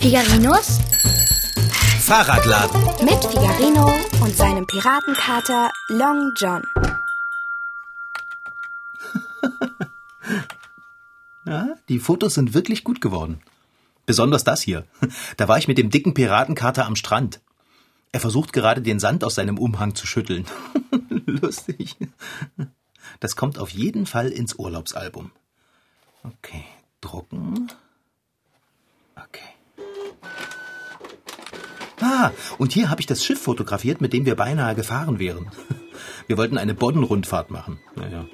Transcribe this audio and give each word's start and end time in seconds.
Figarinos 0.00 0.78
Fahrradladen. 2.00 2.82
mit 3.04 3.22
Figarino 3.22 3.92
und 4.22 4.34
seinem 4.34 4.66
Piratenkater 4.66 5.70
Long 5.88 6.32
John. 6.36 6.62
Ja, 11.46 11.74
die 11.88 11.98
Fotos 11.98 12.34
sind 12.34 12.54
wirklich 12.54 12.84
gut 12.84 13.00
geworden. 13.00 13.40
Besonders 14.06 14.44
das 14.44 14.60
hier. 14.60 14.86
Da 15.36 15.48
war 15.48 15.58
ich 15.58 15.68
mit 15.68 15.78
dem 15.78 15.90
dicken 15.90 16.14
Piratenkater 16.14 16.86
am 16.86 16.94
Strand. 16.96 17.40
Er 18.12 18.20
versucht 18.20 18.52
gerade 18.52 18.82
den 18.82 19.00
Sand 19.00 19.24
aus 19.24 19.34
seinem 19.34 19.58
Umhang 19.58 19.94
zu 19.94 20.06
schütteln. 20.06 20.46
Lustig. 21.26 21.96
Das 23.18 23.36
kommt 23.36 23.58
auf 23.58 23.70
jeden 23.70 24.06
Fall 24.06 24.28
ins 24.28 24.54
Urlaubsalbum. 24.54 25.32
Okay, 26.22 26.64
drucken. 27.00 27.68
Ah, 32.00 32.30
und 32.58 32.72
hier 32.72 32.90
habe 32.90 33.00
ich 33.00 33.06
das 33.06 33.24
Schiff 33.24 33.40
fotografiert, 33.40 34.00
mit 34.00 34.12
dem 34.12 34.24
wir 34.24 34.34
beinahe 34.34 34.74
gefahren 34.74 35.18
wären. 35.18 35.50
Wir 36.26 36.38
wollten 36.38 36.58
eine 36.58 36.74
Boddenrundfahrt 36.74 37.50
machen. 37.50 37.80
Naja. 37.96 38.24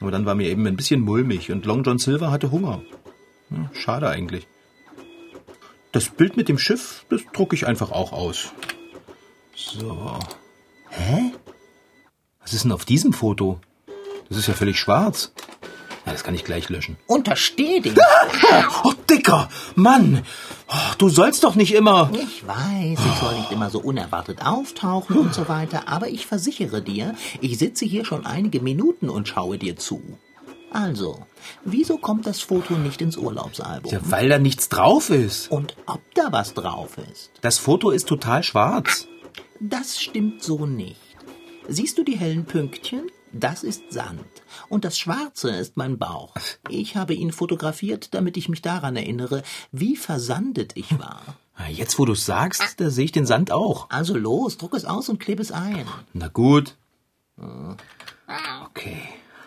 Aber 0.00 0.10
dann 0.10 0.24
war 0.24 0.34
mir 0.34 0.48
eben 0.48 0.66
ein 0.66 0.76
bisschen 0.76 1.00
mulmig 1.00 1.52
und 1.52 1.66
Long 1.66 1.82
John 1.82 1.98
Silver 1.98 2.30
hatte 2.30 2.50
Hunger. 2.50 2.80
Ja, 3.50 3.70
schade 3.74 4.08
eigentlich. 4.08 4.46
Das 5.92 6.08
Bild 6.08 6.36
mit 6.36 6.48
dem 6.48 6.58
Schiff, 6.58 7.04
das 7.10 7.20
drucke 7.32 7.54
ich 7.54 7.66
einfach 7.66 7.90
auch 7.90 8.12
aus. 8.12 8.52
So. 9.54 10.18
Hä? 10.88 11.32
Was 12.40 12.54
ist 12.54 12.64
denn 12.64 12.72
auf 12.72 12.84
diesem 12.84 13.12
Foto? 13.12 13.60
Das 14.28 14.38
ist 14.38 14.48
ja 14.48 14.54
völlig 14.54 14.78
schwarz. 14.78 15.32
Das 16.12 16.24
kann 16.24 16.34
ich 16.34 16.44
gleich 16.44 16.68
löschen. 16.68 16.96
Untersteh 17.06 17.80
dich. 17.80 17.94
Oh, 18.84 18.92
Dicker! 19.08 19.48
Mann! 19.74 20.22
Oh, 20.68 20.74
du 20.98 21.08
sollst 21.08 21.44
doch 21.44 21.54
nicht 21.54 21.74
immer. 21.74 22.10
Ich 22.12 22.46
weiß, 22.46 22.98
ich 22.98 23.20
soll 23.20 23.34
nicht 23.38 23.50
immer 23.52 23.70
so 23.70 23.80
unerwartet 23.80 24.44
auftauchen 24.44 25.16
und 25.16 25.34
so 25.34 25.48
weiter, 25.48 25.88
aber 25.88 26.08
ich 26.08 26.26
versichere 26.26 26.82
dir, 26.82 27.14
ich 27.40 27.58
sitze 27.58 27.84
hier 27.84 28.04
schon 28.04 28.26
einige 28.26 28.60
Minuten 28.60 29.08
und 29.08 29.28
schaue 29.28 29.58
dir 29.58 29.76
zu. 29.76 30.02
Also, 30.70 31.26
wieso 31.64 31.96
kommt 31.96 32.26
das 32.26 32.40
Foto 32.40 32.74
nicht 32.74 33.00
ins 33.00 33.16
Urlaubsalbum? 33.16 33.90
Ja, 33.90 34.00
weil 34.04 34.28
da 34.28 34.38
nichts 34.38 34.68
drauf 34.68 35.10
ist. 35.10 35.50
Und 35.50 35.76
ob 35.86 36.00
da 36.14 36.30
was 36.30 36.54
drauf 36.54 36.98
ist? 37.10 37.30
Das 37.40 37.58
Foto 37.58 37.90
ist 37.90 38.06
total 38.06 38.42
schwarz. 38.42 39.08
Das 39.60 40.00
stimmt 40.00 40.42
so 40.42 40.66
nicht. 40.66 41.00
Siehst 41.68 41.98
du 41.98 42.04
die 42.04 42.16
hellen 42.16 42.44
Pünktchen? 42.44 43.10
Das 43.32 43.62
ist 43.62 43.92
Sand. 43.92 44.24
Und 44.68 44.84
das 44.84 44.98
Schwarze 44.98 45.50
ist 45.50 45.76
mein 45.76 45.98
Bauch. 45.98 46.34
Ich 46.68 46.96
habe 46.96 47.14
ihn 47.14 47.32
fotografiert, 47.32 48.14
damit 48.14 48.36
ich 48.36 48.48
mich 48.48 48.62
daran 48.62 48.96
erinnere, 48.96 49.42
wie 49.72 49.96
versandet 49.96 50.72
ich 50.76 50.98
war. 50.98 51.22
Ah, 51.54 51.68
Jetzt, 51.68 51.98
wo 51.98 52.04
du 52.04 52.14
sagst, 52.14 52.80
da 52.80 52.90
sehe 52.90 53.06
ich 53.06 53.12
den 53.12 53.26
Sand 53.26 53.50
auch. 53.50 53.90
Also 53.90 54.16
los, 54.16 54.58
druck 54.58 54.74
es 54.74 54.84
aus 54.84 55.08
und 55.08 55.18
klebe 55.18 55.42
es 55.42 55.52
ein. 55.52 55.86
Na 56.12 56.28
gut. 56.28 56.76
Okay. 57.36 59.02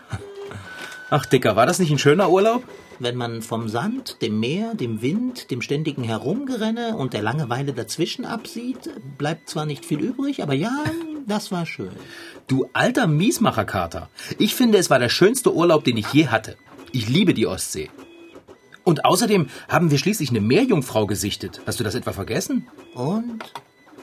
Ach, 1.10 1.26
Dicker, 1.26 1.56
war 1.56 1.66
das 1.66 1.80
nicht 1.80 1.92
ein 1.92 2.00
schöner 2.00 2.30
Urlaub? 2.30 2.64
Wenn 3.00 3.16
man 3.16 3.42
vom 3.42 3.68
Sand, 3.68 4.22
dem 4.22 4.40
Meer, 4.40 4.76
dem 4.76 5.02
Wind, 5.02 5.50
dem 5.50 5.62
ständigen 5.62 6.04
Herumgerenne 6.04 6.96
und 6.96 7.14
der 7.14 7.24
Langeweile 7.24 7.74
dazwischen 7.74 8.26
absieht, 8.26 8.92
bleibt 9.18 9.50
zwar 9.50 9.66
nicht 9.66 9.86
viel 9.86 10.00
übrig, 10.00 10.44
aber 10.44 10.54
ja, 10.54 10.84
das 11.28 11.52
war 11.52 11.66
schön. 11.66 11.92
Du 12.48 12.68
alter 12.74 13.08
Miesmacherkater. 13.08 14.10
Ich 14.38 14.56
finde, 14.56 14.78
es 14.78 14.90
war 14.90 15.00
der 15.00 15.10
schönste 15.10 15.54
Urlaub, 15.54 15.84
den 15.84 15.98
ich 15.98 16.12
je 16.14 16.28
hatte. 16.28 16.58
Ich 16.92 17.10
liebe 17.10 17.34
die 17.34 17.48
Ostsee. 17.48 17.90
Und 18.84 19.06
außerdem 19.06 19.48
haben 19.70 19.92
wir 19.92 19.98
schließlich 19.98 20.30
eine 20.30 20.42
Meerjungfrau 20.42 21.06
gesichtet. 21.06 21.62
Hast 21.66 21.80
du 21.80 21.84
das 21.84 21.96
etwa 21.96 22.14
vergessen? 22.14 22.68
Und? 22.94 23.44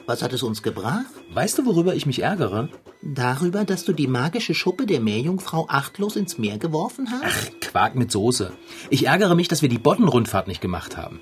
Was 0.05 0.23
hat 0.23 0.33
es 0.33 0.41
uns 0.41 0.63
gebracht? 0.63 1.05
Weißt 1.33 1.57
du, 1.59 1.65
worüber 1.65 1.93
ich 1.93 2.07
mich 2.07 2.23
ärgere? 2.23 2.69
Darüber, 3.01 3.63
dass 3.63 3.85
du 3.85 3.93
die 3.93 4.07
magische 4.07 4.55
Schuppe 4.55 4.85
der 4.87 4.99
Meerjungfrau 5.01 5.67
achtlos 5.69 6.15
ins 6.15 6.37
Meer 6.37 6.57
geworfen 6.57 7.11
hast? 7.11 7.23
Ach, 7.23 7.59
Quark 7.61 7.95
mit 7.95 8.11
Soße. 8.11 8.51
Ich 8.89 9.05
ärgere 9.05 9.35
mich, 9.35 9.47
dass 9.47 9.61
wir 9.61 9.69
die 9.69 9.77
Boddenrundfahrt 9.77 10.47
nicht 10.47 10.61
gemacht 10.61 10.97
haben. 10.97 11.21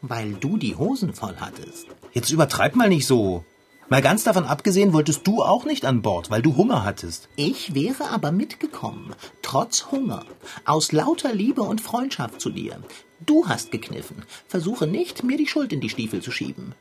Weil 0.00 0.32
du 0.32 0.56
die 0.56 0.74
Hosen 0.74 1.12
voll 1.12 1.36
hattest. 1.38 1.86
Jetzt 2.12 2.30
übertreib 2.30 2.74
mal 2.74 2.88
nicht 2.88 3.06
so. 3.06 3.44
Mal 3.92 4.00
ganz 4.00 4.24
davon 4.24 4.46
abgesehen, 4.46 4.94
wolltest 4.94 5.26
du 5.26 5.42
auch 5.42 5.66
nicht 5.66 5.84
an 5.84 6.00
Bord, 6.00 6.30
weil 6.30 6.40
du 6.40 6.56
Hunger 6.56 6.82
hattest. 6.82 7.28
Ich 7.36 7.74
wäre 7.74 8.08
aber 8.08 8.32
mitgekommen, 8.32 9.14
trotz 9.42 9.90
Hunger, 9.92 10.24
aus 10.64 10.92
lauter 10.92 11.34
Liebe 11.34 11.60
und 11.60 11.82
Freundschaft 11.82 12.40
zu 12.40 12.48
dir. 12.48 12.78
Du 13.20 13.48
hast 13.48 13.70
gekniffen. 13.70 14.24
Versuche 14.48 14.86
nicht, 14.86 15.24
mir 15.24 15.36
die 15.36 15.46
Schuld 15.46 15.74
in 15.74 15.82
die 15.82 15.90
Stiefel 15.90 16.22
zu 16.22 16.30
schieben. 16.30 16.74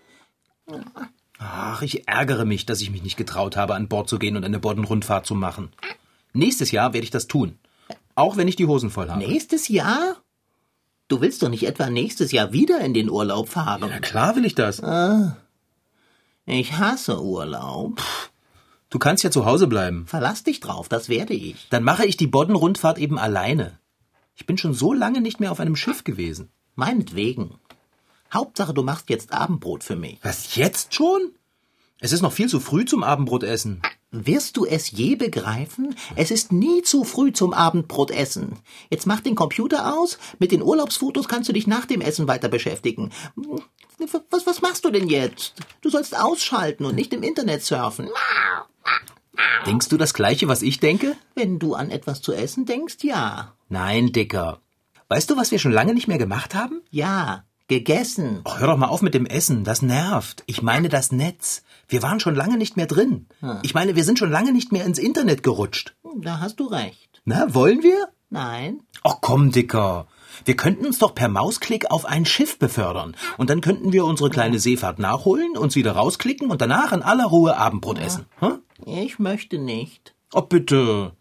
Ach, 1.38 1.82
ich 1.82 2.08
ärgere 2.08 2.46
mich, 2.46 2.66
dass 2.66 2.80
ich 2.80 2.92
mich 2.92 3.04
nicht 3.04 3.18
getraut 3.18 3.58
habe, 3.58 3.76
an 3.76 3.90
Bord 3.90 4.08
zu 4.08 4.18
gehen 4.18 4.38
und 4.38 4.46
eine 4.46 4.60
Boddenrundfahrt 4.60 5.26
zu 5.26 5.36
machen. 5.36 5.74
Nächstes 6.32 6.72
Jahr 6.72 6.94
werde 6.94 7.04
ich 7.04 7.12
das 7.12 7.28
tun. 7.28 7.60
Auch 8.16 8.38
wenn 8.38 8.48
ich 8.48 8.56
die 8.56 8.68
Hosen 8.68 8.90
voll 8.90 9.10
habe. 9.10 9.20
Nächstes 9.20 9.68
Jahr? 9.68 10.16
Du 11.10 11.20
willst 11.20 11.44
doch 11.44 11.50
nicht 11.50 11.68
etwa 11.68 11.90
nächstes 11.90 12.32
Jahr 12.32 12.54
wieder 12.54 12.80
in 12.80 12.94
den 12.94 13.10
Urlaub 13.10 13.50
fahren. 13.50 13.82
Na 13.90 14.00
klar 14.00 14.38
will 14.38 14.46
ich 14.46 14.56
das. 14.56 14.80
Ich 16.54 16.74
hasse 16.74 17.24
Urlaub. 17.24 18.04
Du 18.90 19.00
kannst 19.00 19.24
ja 19.24 19.32
zu 19.32 19.46
Hause 19.46 19.68
bleiben. 19.68 20.06
Verlass 20.06 20.44
dich 20.44 20.60
drauf, 20.60 20.90
das 20.90 21.08
werde 21.08 21.34
ich. 21.34 21.70
Dann 21.70 21.82
mache 21.82 22.06
ich 22.06 22.18
die 22.18 22.28
Boddenrundfahrt 22.28 22.98
eben 22.98 23.18
alleine. 23.18 23.80
Ich 24.36 24.46
bin 24.46 24.58
schon 24.58 24.74
so 24.74 24.92
lange 24.92 25.22
nicht 25.22 25.40
mehr 25.40 25.54
auf 25.54 25.62
einem 25.62 25.78
Schiff 25.78 26.04
gewesen. 26.04 26.52
Meinetwegen. 26.76 27.56
Hauptsache, 28.34 28.74
du 28.74 28.84
machst 28.84 29.10
jetzt 29.10 29.32
Abendbrot 29.32 29.86
für 29.86 29.96
mich. 29.96 30.20
Was, 30.24 30.58
jetzt 30.58 30.94
schon? 30.94 31.22
Es 32.02 32.12
ist 32.12 32.22
noch 32.22 32.34
viel 32.34 32.50
zu 32.50 32.60
früh 32.60 32.84
zum 32.84 33.04
Abendbrotessen. 33.04 33.82
Wirst 34.14 34.58
du 34.58 34.66
es 34.66 34.92
je 34.92 35.16
begreifen? 35.16 35.96
Es 36.18 36.32
ist 36.32 36.52
nie 36.52 36.82
zu 36.82 37.06
früh 37.06 37.32
zum 37.32 37.54
Abendbrot 37.54 38.12
essen. 38.12 38.60
Jetzt 38.90 39.08
mach 39.08 39.22
den 39.22 39.36
Computer 39.36 39.98
aus. 39.98 40.20
Mit 40.38 40.52
den 40.52 40.62
Urlaubsfotos 40.62 41.30
kannst 41.30 41.48
du 41.48 41.54
dich 41.54 41.66
nach 41.66 41.86
dem 41.86 42.02
Essen 42.02 42.28
weiter 42.28 42.50
beschäftigen. 42.50 43.12
Was, 44.30 44.46
was 44.46 44.62
machst 44.62 44.84
du 44.84 44.90
denn 44.90 45.08
jetzt? 45.08 45.54
Du 45.80 45.90
sollst 45.90 46.20
ausschalten 46.20 46.84
und 46.84 46.96
nicht 46.96 47.14
im 47.14 47.24
Internet 47.24 47.64
surfen. 47.64 48.10
Denkst 49.66 49.88
du 49.88 49.96
das 49.96 50.14
Gleiche, 50.14 50.50
was 50.50 50.62
ich 50.62 50.82
denke? 50.82 51.16
Wenn 51.36 51.58
du 51.58 51.74
an 51.74 51.90
etwas 51.90 52.22
zu 52.22 52.34
essen 52.34 52.66
denkst, 52.66 52.98
ja. 53.04 53.56
Nein, 53.70 54.12
Dicker. 54.12 54.60
Weißt 55.08 55.30
du, 55.30 55.38
was 55.38 55.52
wir 55.52 55.60
schon 55.60 55.72
lange 55.72 55.94
nicht 55.94 56.10
mehr 56.10 56.18
gemacht 56.18 56.54
haben? 56.54 56.82
Ja. 56.90 57.46
Gegessen. 57.72 58.42
Oh, 58.44 58.58
hör 58.58 58.68
doch 58.68 58.76
mal 58.76 58.90
auf 58.90 59.02
mit 59.02 59.14
dem 59.14 59.26
Essen, 59.26 59.64
das 59.64 59.82
nervt. 59.82 60.44
Ich 60.46 60.62
meine 60.62 60.90
das 60.90 61.14
Netz. 61.14 61.64
Wir 61.88 62.04
waren 62.04 62.20
schon 62.20 62.36
lange 62.36 62.58
nicht 62.58 62.76
mehr 62.76 62.86
drin. 62.86 63.28
Ich 63.64 63.74
meine, 63.74 63.96
wir 63.96 64.04
sind 64.04 64.20
schon 64.20 64.30
lange 64.30 64.52
nicht 64.52 64.74
mehr 64.74 64.84
ins 64.84 65.00
Internet 65.00 65.42
gerutscht. 65.42 65.96
Da 66.18 66.42
hast 66.42 66.60
du 66.60 66.66
recht. 66.66 67.22
Na, 67.24 67.54
wollen 67.54 67.82
wir? 67.82 68.10
Nein. 68.30 68.82
Oh 69.06 69.14
komm, 69.22 69.54
Dicker. 69.54 70.08
Wir 70.44 70.58
könnten 70.58 70.86
uns 70.86 71.00
doch 71.00 71.16
per 71.16 71.30
Mausklick 71.30 71.90
auf 71.92 72.04
ein 72.04 72.26
Schiff 72.26 72.60
befördern. 72.60 73.16
Und 73.38 73.50
dann 73.50 73.62
könnten 73.62 73.94
wir 73.94 74.04
unsere 74.04 74.30
kleine 74.30 74.60
Seefahrt 74.60 75.00
nachholen, 75.00 75.56
uns 75.56 75.78
wieder 75.78 75.94
rausklicken 75.94 76.52
und 76.52 76.60
danach 76.60 76.92
in 76.92 77.04
aller 77.04 77.28
Ruhe 77.28 77.56
Abendbrot 77.56 78.00
essen. 78.00 78.26
Hm? 78.40 78.60
Ich 78.86 79.18
möchte 79.18 79.60
nicht. 79.60 80.14
Oh 80.34 80.42
bitte. 80.42 81.14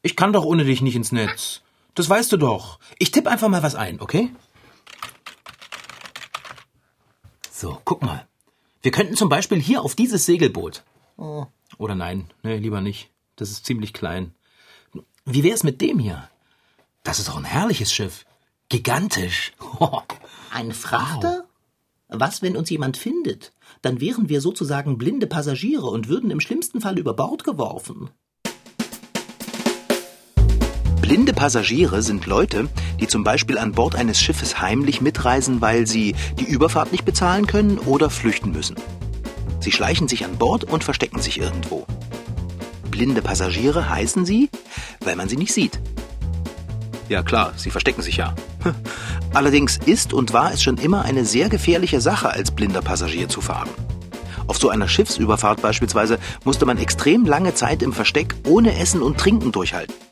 Ich 0.00 0.16
kann 0.16 0.32
doch 0.32 0.46
ohne 0.46 0.64
dich 0.64 0.80
nicht 0.80 0.96
ins 0.96 1.12
Netz. 1.12 1.60
Das 1.94 2.08
weißt 2.08 2.32
du 2.32 2.38
doch. 2.38 2.78
Ich 2.98 3.10
tipp 3.10 3.26
einfach 3.26 3.48
mal 3.48 3.62
was 3.62 3.74
ein, 3.74 4.00
okay? 4.00 4.30
So, 7.60 7.78
guck 7.84 8.00
mal. 8.00 8.26
Wir 8.80 8.90
könnten 8.90 9.16
zum 9.16 9.28
Beispiel 9.28 9.60
hier 9.60 9.82
auf 9.82 9.94
dieses 9.94 10.24
Segelboot. 10.24 10.82
Oder 11.76 11.94
nein, 11.94 12.30
nee, 12.42 12.56
lieber 12.56 12.80
nicht. 12.80 13.10
Das 13.36 13.50
ist 13.50 13.66
ziemlich 13.66 13.92
klein. 13.92 14.32
Wie 15.26 15.44
wär's 15.44 15.62
mit 15.62 15.82
dem 15.82 15.98
hier? 15.98 16.30
Das 17.02 17.18
ist 17.18 17.28
doch 17.28 17.36
ein 17.36 17.44
herrliches 17.44 17.92
Schiff. 17.92 18.24
Gigantisch. 18.70 19.52
Ein 20.50 20.72
Frachter? 20.72 21.44
Was, 22.08 22.40
wenn 22.40 22.56
uns 22.56 22.70
jemand 22.70 22.96
findet? 22.96 23.52
Dann 23.82 24.00
wären 24.00 24.30
wir 24.30 24.40
sozusagen 24.40 24.96
blinde 24.96 25.26
Passagiere 25.26 25.86
und 25.86 26.08
würden 26.08 26.30
im 26.30 26.40
schlimmsten 26.40 26.80
Fall 26.80 26.98
über 26.98 27.12
Bord 27.12 27.44
geworfen. 27.44 28.08
Blinde 31.10 31.32
Passagiere 31.32 32.02
sind 32.02 32.26
Leute, 32.26 32.68
die 33.00 33.08
zum 33.08 33.24
Beispiel 33.24 33.58
an 33.58 33.72
Bord 33.72 33.96
eines 33.96 34.20
Schiffes 34.20 34.60
heimlich 34.60 35.00
mitreisen, 35.00 35.60
weil 35.60 35.84
sie 35.84 36.14
die 36.38 36.44
Überfahrt 36.44 36.92
nicht 36.92 37.04
bezahlen 37.04 37.48
können 37.48 37.78
oder 37.78 38.10
flüchten 38.10 38.52
müssen. 38.52 38.76
Sie 39.58 39.72
schleichen 39.72 40.06
sich 40.06 40.24
an 40.24 40.38
Bord 40.38 40.62
und 40.62 40.84
verstecken 40.84 41.20
sich 41.20 41.40
irgendwo. 41.40 41.84
Blinde 42.92 43.22
Passagiere 43.22 43.90
heißen 43.90 44.24
sie, 44.24 44.50
weil 45.00 45.16
man 45.16 45.28
sie 45.28 45.36
nicht 45.36 45.52
sieht. 45.52 45.80
Ja 47.08 47.24
klar, 47.24 47.54
sie 47.56 47.72
verstecken 47.72 48.02
sich 48.02 48.18
ja. 48.18 48.36
Allerdings 49.34 49.78
ist 49.78 50.12
und 50.12 50.32
war 50.32 50.52
es 50.52 50.62
schon 50.62 50.76
immer 50.76 51.04
eine 51.04 51.24
sehr 51.24 51.48
gefährliche 51.48 52.00
Sache, 52.00 52.30
als 52.30 52.52
blinder 52.52 52.82
Passagier 52.82 53.28
zu 53.28 53.40
fahren. 53.40 53.70
Auf 54.46 54.58
so 54.58 54.68
einer 54.68 54.86
Schiffsüberfahrt 54.86 55.60
beispielsweise 55.60 56.20
musste 56.44 56.66
man 56.66 56.78
extrem 56.78 57.24
lange 57.24 57.52
Zeit 57.52 57.82
im 57.82 57.92
Versteck 57.92 58.36
ohne 58.46 58.78
Essen 58.78 59.02
und 59.02 59.18
Trinken 59.18 59.50
durchhalten. 59.50 60.09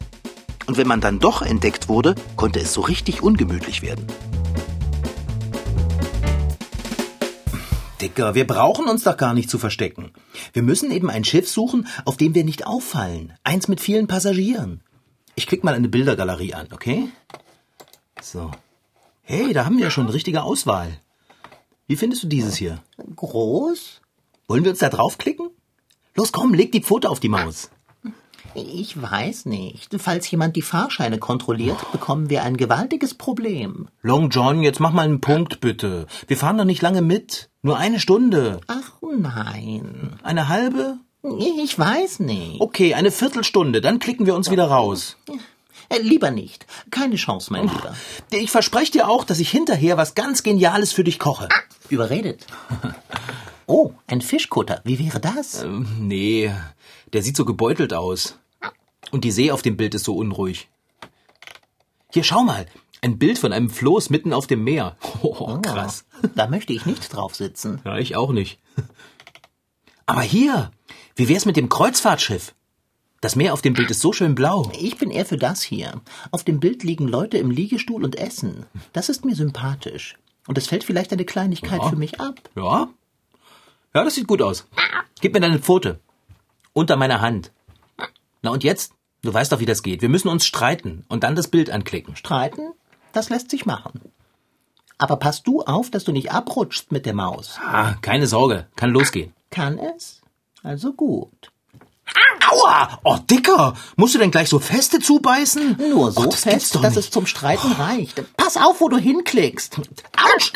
Und 0.69 0.77
wenn 0.77 0.87
man 0.87 1.01
dann 1.01 1.19
doch 1.19 1.41
entdeckt 1.41 1.89
wurde, 1.89 2.15
konnte 2.37 2.61
es 2.61 2.75
so 2.75 2.83
richtig 2.83 3.23
ungemütlich 3.23 3.81
werden. 3.81 4.07
Dicker, 8.03 8.35
wir 8.35 8.47
brauchen 8.47 8.87
uns 8.87 9.03
doch 9.03 9.17
gar 9.17 9.33
nicht 9.33 9.49
zu 9.49 9.59
verstecken. 9.59 10.13
Wir 10.53 10.63
müssen 10.63 10.91
eben 10.91 11.09
ein 11.09 11.25
Schiff 11.25 11.49
suchen, 11.49 11.89
auf 12.05 12.19
dem 12.19 12.35
wir 12.35 12.45
nicht 12.45 12.67
auffallen. 12.67 13.33
Eins 13.45 13.69
mit 13.69 13.81
vielen 13.81 14.09
Passagieren. 14.09 14.83
Ich 15.37 15.47
klick 15.47 15.65
mal 15.65 15.73
eine 15.73 15.89
Bildergalerie 15.89 16.53
an, 16.53 16.69
okay? 16.71 17.09
So. 18.21 18.51
Hey, 19.23 19.55
da 19.55 19.65
haben 19.65 19.79
wir 19.79 19.91
schon 19.91 20.05
eine 20.05 20.15
richtige 20.15 20.43
Auswahl. 20.43 21.01
Wie 21.87 21.97
findest 21.97 22.25
du 22.25 22.27
dieses 22.27 22.57
hier? 22.57 22.83
Groß? 23.17 24.03
Wollen 24.49 24.65
wir 24.65 24.73
uns 24.73 24.81
da 24.81 24.91
draufklicken? 24.91 25.49
Los, 26.15 26.31
komm, 26.31 26.53
leg 26.53 26.73
die 26.73 26.83
Pfote 26.83 27.09
auf 27.09 27.21
die 27.21 27.31
Maus. 27.31 27.71
Ich 28.55 29.01
weiß 29.01 29.47
nicht. 29.47 29.89
Falls 29.99 30.31
jemand 30.31 30.57
die 30.57 30.63
Fahrscheine 30.63 31.19
kontrolliert, 31.19 31.79
bekommen 31.93 32.31
wir 32.31 32.43
ein 32.43 32.57
gewaltiges 32.57 33.15
Problem. 33.15 33.89
Long 34.03 34.31
John, 34.31 34.63
jetzt 34.63 34.81
mach 34.81 34.93
mal 34.93 35.05
einen 35.05 35.21
Punkt, 35.21 35.61
bitte. 35.61 36.07
Wir 36.27 36.37
fahren 36.37 36.59
doch 36.59 36.65
nicht 36.65 36.83
lange 36.83 37.03
mit. 37.03 37.51
Nur 37.63 37.79
eine 37.79 38.01
Stunde. 38.01 38.61
Ach 38.67 38.93
nein. 39.17 40.19
Eine 40.23 40.49
halbe? 40.49 40.99
Ich 41.39 41.79
weiß 41.79 42.21
nicht. 42.21 42.61
Okay, 42.61 42.95
eine 42.95 43.11
Viertelstunde, 43.11 43.81
dann 43.81 43.99
klicken 43.99 44.27
wir 44.27 44.35
uns 44.35 44.51
wieder 44.51 44.67
raus. 44.67 45.17
Äh, 45.91 45.99
Lieber 46.01 46.31
nicht. 46.31 46.67
Keine 46.91 47.17
Chance, 47.17 47.53
mein 47.53 47.63
Lieber. 47.69 47.95
Ich 48.31 48.51
verspreche 48.51 48.93
dir 48.93 49.09
auch, 49.09 49.25
dass 49.25 49.41
ich 49.41 49.51
hinterher 49.51 49.97
was 49.97 50.15
ganz 50.15 50.43
Geniales 50.43 50.93
für 50.93 51.05
dich 51.05 51.19
koche. 51.19 51.49
Überredet. 51.89 52.47
Oh, 53.71 53.93
ein 54.07 54.23
Fischkutter. 54.23 54.81
Wie 54.85 54.99
wäre 54.99 55.21
das? 55.21 55.63
Ähm, 55.63 55.87
nee, 56.01 56.51
der 57.13 57.23
sieht 57.23 57.37
so 57.37 57.45
gebeutelt 57.45 57.93
aus. 57.95 58.39
Und 59.11 59.25
die 59.25 59.31
See 59.31 59.51
auf 59.51 59.63
dem 59.63 59.77
Bild 59.77 59.95
ist 59.95 60.05
so 60.05 60.15
unruhig. 60.17 60.69
Hier, 62.13 62.25
schau 62.25 62.43
mal. 62.43 62.67
Ein 63.01 63.19
Bild 63.19 63.39
von 63.39 63.53
einem 63.53 63.71
Floß 63.71 64.11
mitten 64.11 64.33
auf 64.33 64.47
dem 64.47 64.65
Meer. 64.65 64.97
Oh, 65.23 65.59
krass. 65.61 66.05
Da 66.37 66.47
möchte 66.49 66.73
ich 66.73 66.87
nicht 66.87 67.09
drauf 67.15 67.35
sitzen. 67.35 67.81
Ja, 67.85 67.99
ich 67.99 68.17
auch 68.17 68.31
nicht. 68.33 68.59
Aber 70.07 70.23
hier, 70.23 70.71
wie 71.17 71.29
wär's 71.29 71.45
mit 71.45 71.57
dem 71.57 71.69
Kreuzfahrtschiff? 71.69 72.55
Das 73.21 73.35
Meer 73.37 73.53
auf 73.53 73.63
dem 73.63 73.75
Bild 73.75 73.91
ist 73.91 74.01
so 74.01 74.13
schön 74.13 74.35
blau. 74.37 74.71
Ich 74.79 74.97
bin 74.97 75.11
eher 75.11 75.27
für 75.27 75.37
das 75.37 75.61
hier. 75.63 76.01
Auf 76.31 76.45
dem 76.45 76.61
Bild 76.61 76.85
liegen 76.85 77.09
Leute 77.09 77.37
im 77.39 77.51
Liegestuhl 77.51 78.05
und 78.05 78.15
essen. 78.17 78.65
Das 78.93 79.09
ist 79.09 79.25
mir 79.25 79.35
sympathisch. 79.35 80.17
Und 80.47 80.57
es 80.57 80.69
fällt 80.69 80.85
vielleicht 80.85 81.13
eine 81.13 81.25
Kleinigkeit 81.25 81.81
Ja. 81.83 81.89
für 81.89 81.97
mich 81.97 82.21
ab. 82.21 82.37
Ja? 82.57 82.89
Ja, 83.95 84.05
das 84.05 84.15
sieht 84.15 84.29
gut 84.29 84.41
aus. 84.41 84.67
Gib 85.21 85.35
mir 85.35 85.41
deine 85.41 85.59
Pfote. 85.59 85.99
Unter 86.79 86.95
meiner 86.95 87.21
Hand. 87.21 87.51
Na 88.41 88.51
und 88.53 88.63
jetzt? 88.63 88.93
Du 89.23 89.35
weißt 89.35 89.51
doch, 89.51 89.59
wie 89.59 89.67
das 89.67 89.83
geht. 89.83 90.01
Wir 90.01 90.09
müssen 90.09 90.29
uns 90.29 90.47
streiten 90.47 91.05
und 91.09 91.25
dann 91.25 91.35
das 91.35 91.49
Bild 91.49 91.71
anklicken. 91.71 92.15
Streiten? 92.15 92.71
Das 93.13 93.31
lässt 93.31 93.51
sich 93.51 93.67
machen. 93.67 94.01
Aber 94.97 95.17
pass 95.17 95.43
du 95.43 95.63
auf, 95.63 95.91
dass 95.91 96.05
du 96.05 96.13
nicht 96.13 96.31
abrutschst 96.31 96.93
mit 96.93 97.05
der 97.05 97.15
Maus. 97.15 97.59
Ah, 97.61 97.95
keine 98.01 98.29
Sorge. 98.29 98.69
Kann 98.77 98.91
losgehen. 98.91 99.33
Kann 99.51 99.77
es? 99.77 100.23
Also 100.63 100.93
gut. 100.93 101.51
Aua! 102.49 103.01
Oh, 103.03 103.19
Dicker! 103.29 103.75
Musst 103.97 104.15
du 104.15 104.21
denn 104.21 104.31
gleich 104.31 104.49
so 104.49 104.61
feste 104.61 105.01
zubeißen? 105.01 105.79
Nur 105.91 106.13
so 106.13 106.21
oh, 106.21 106.27
das 106.27 106.43
fest, 106.43 106.77
dass 106.77 106.95
nicht. 106.95 106.97
es 106.97 107.11
zum 107.11 107.27
Streiten 107.27 107.73
reicht. 107.73 108.23
Pass 108.37 108.57
auf, 108.57 108.81
wo 108.81 108.89
du 108.89 108.99
hinklickst. 108.99 109.81
Autsch! 110.17 110.53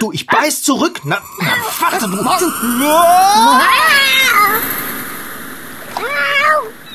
Du, 0.00 0.10
ich 0.10 0.26
beiß 0.26 0.62
zurück. 0.62 1.00
Na, 1.04 1.22
na 1.38 1.52
warte, 1.78 2.08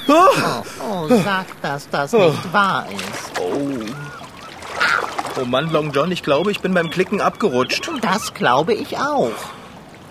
du. 0.08 0.14
Oh, 0.14 1.08
sag, 1.24 1.46
dass 1.62 1.90
das 1.90 2.14
nicht 2.14 2.54
wahr 2.54 2.86
ist. 2.92 3.42
Oh 5.42 5.46
Mann, 5.46 5.72
Long 5.72 5.92
John, 5.92 6.12
ich 6.12 6.22
glaube, 6.24 6.52
ich 6.52 6.60
bin 6.60 6.74
beim 6.74 6.90
Klicken 6.92 7.22
abgerutscht. 7.22 7.90
Das 8.02 8.34
glaube 8.34 8.74
ich 8.74 8.98
auch. 8.98 9.32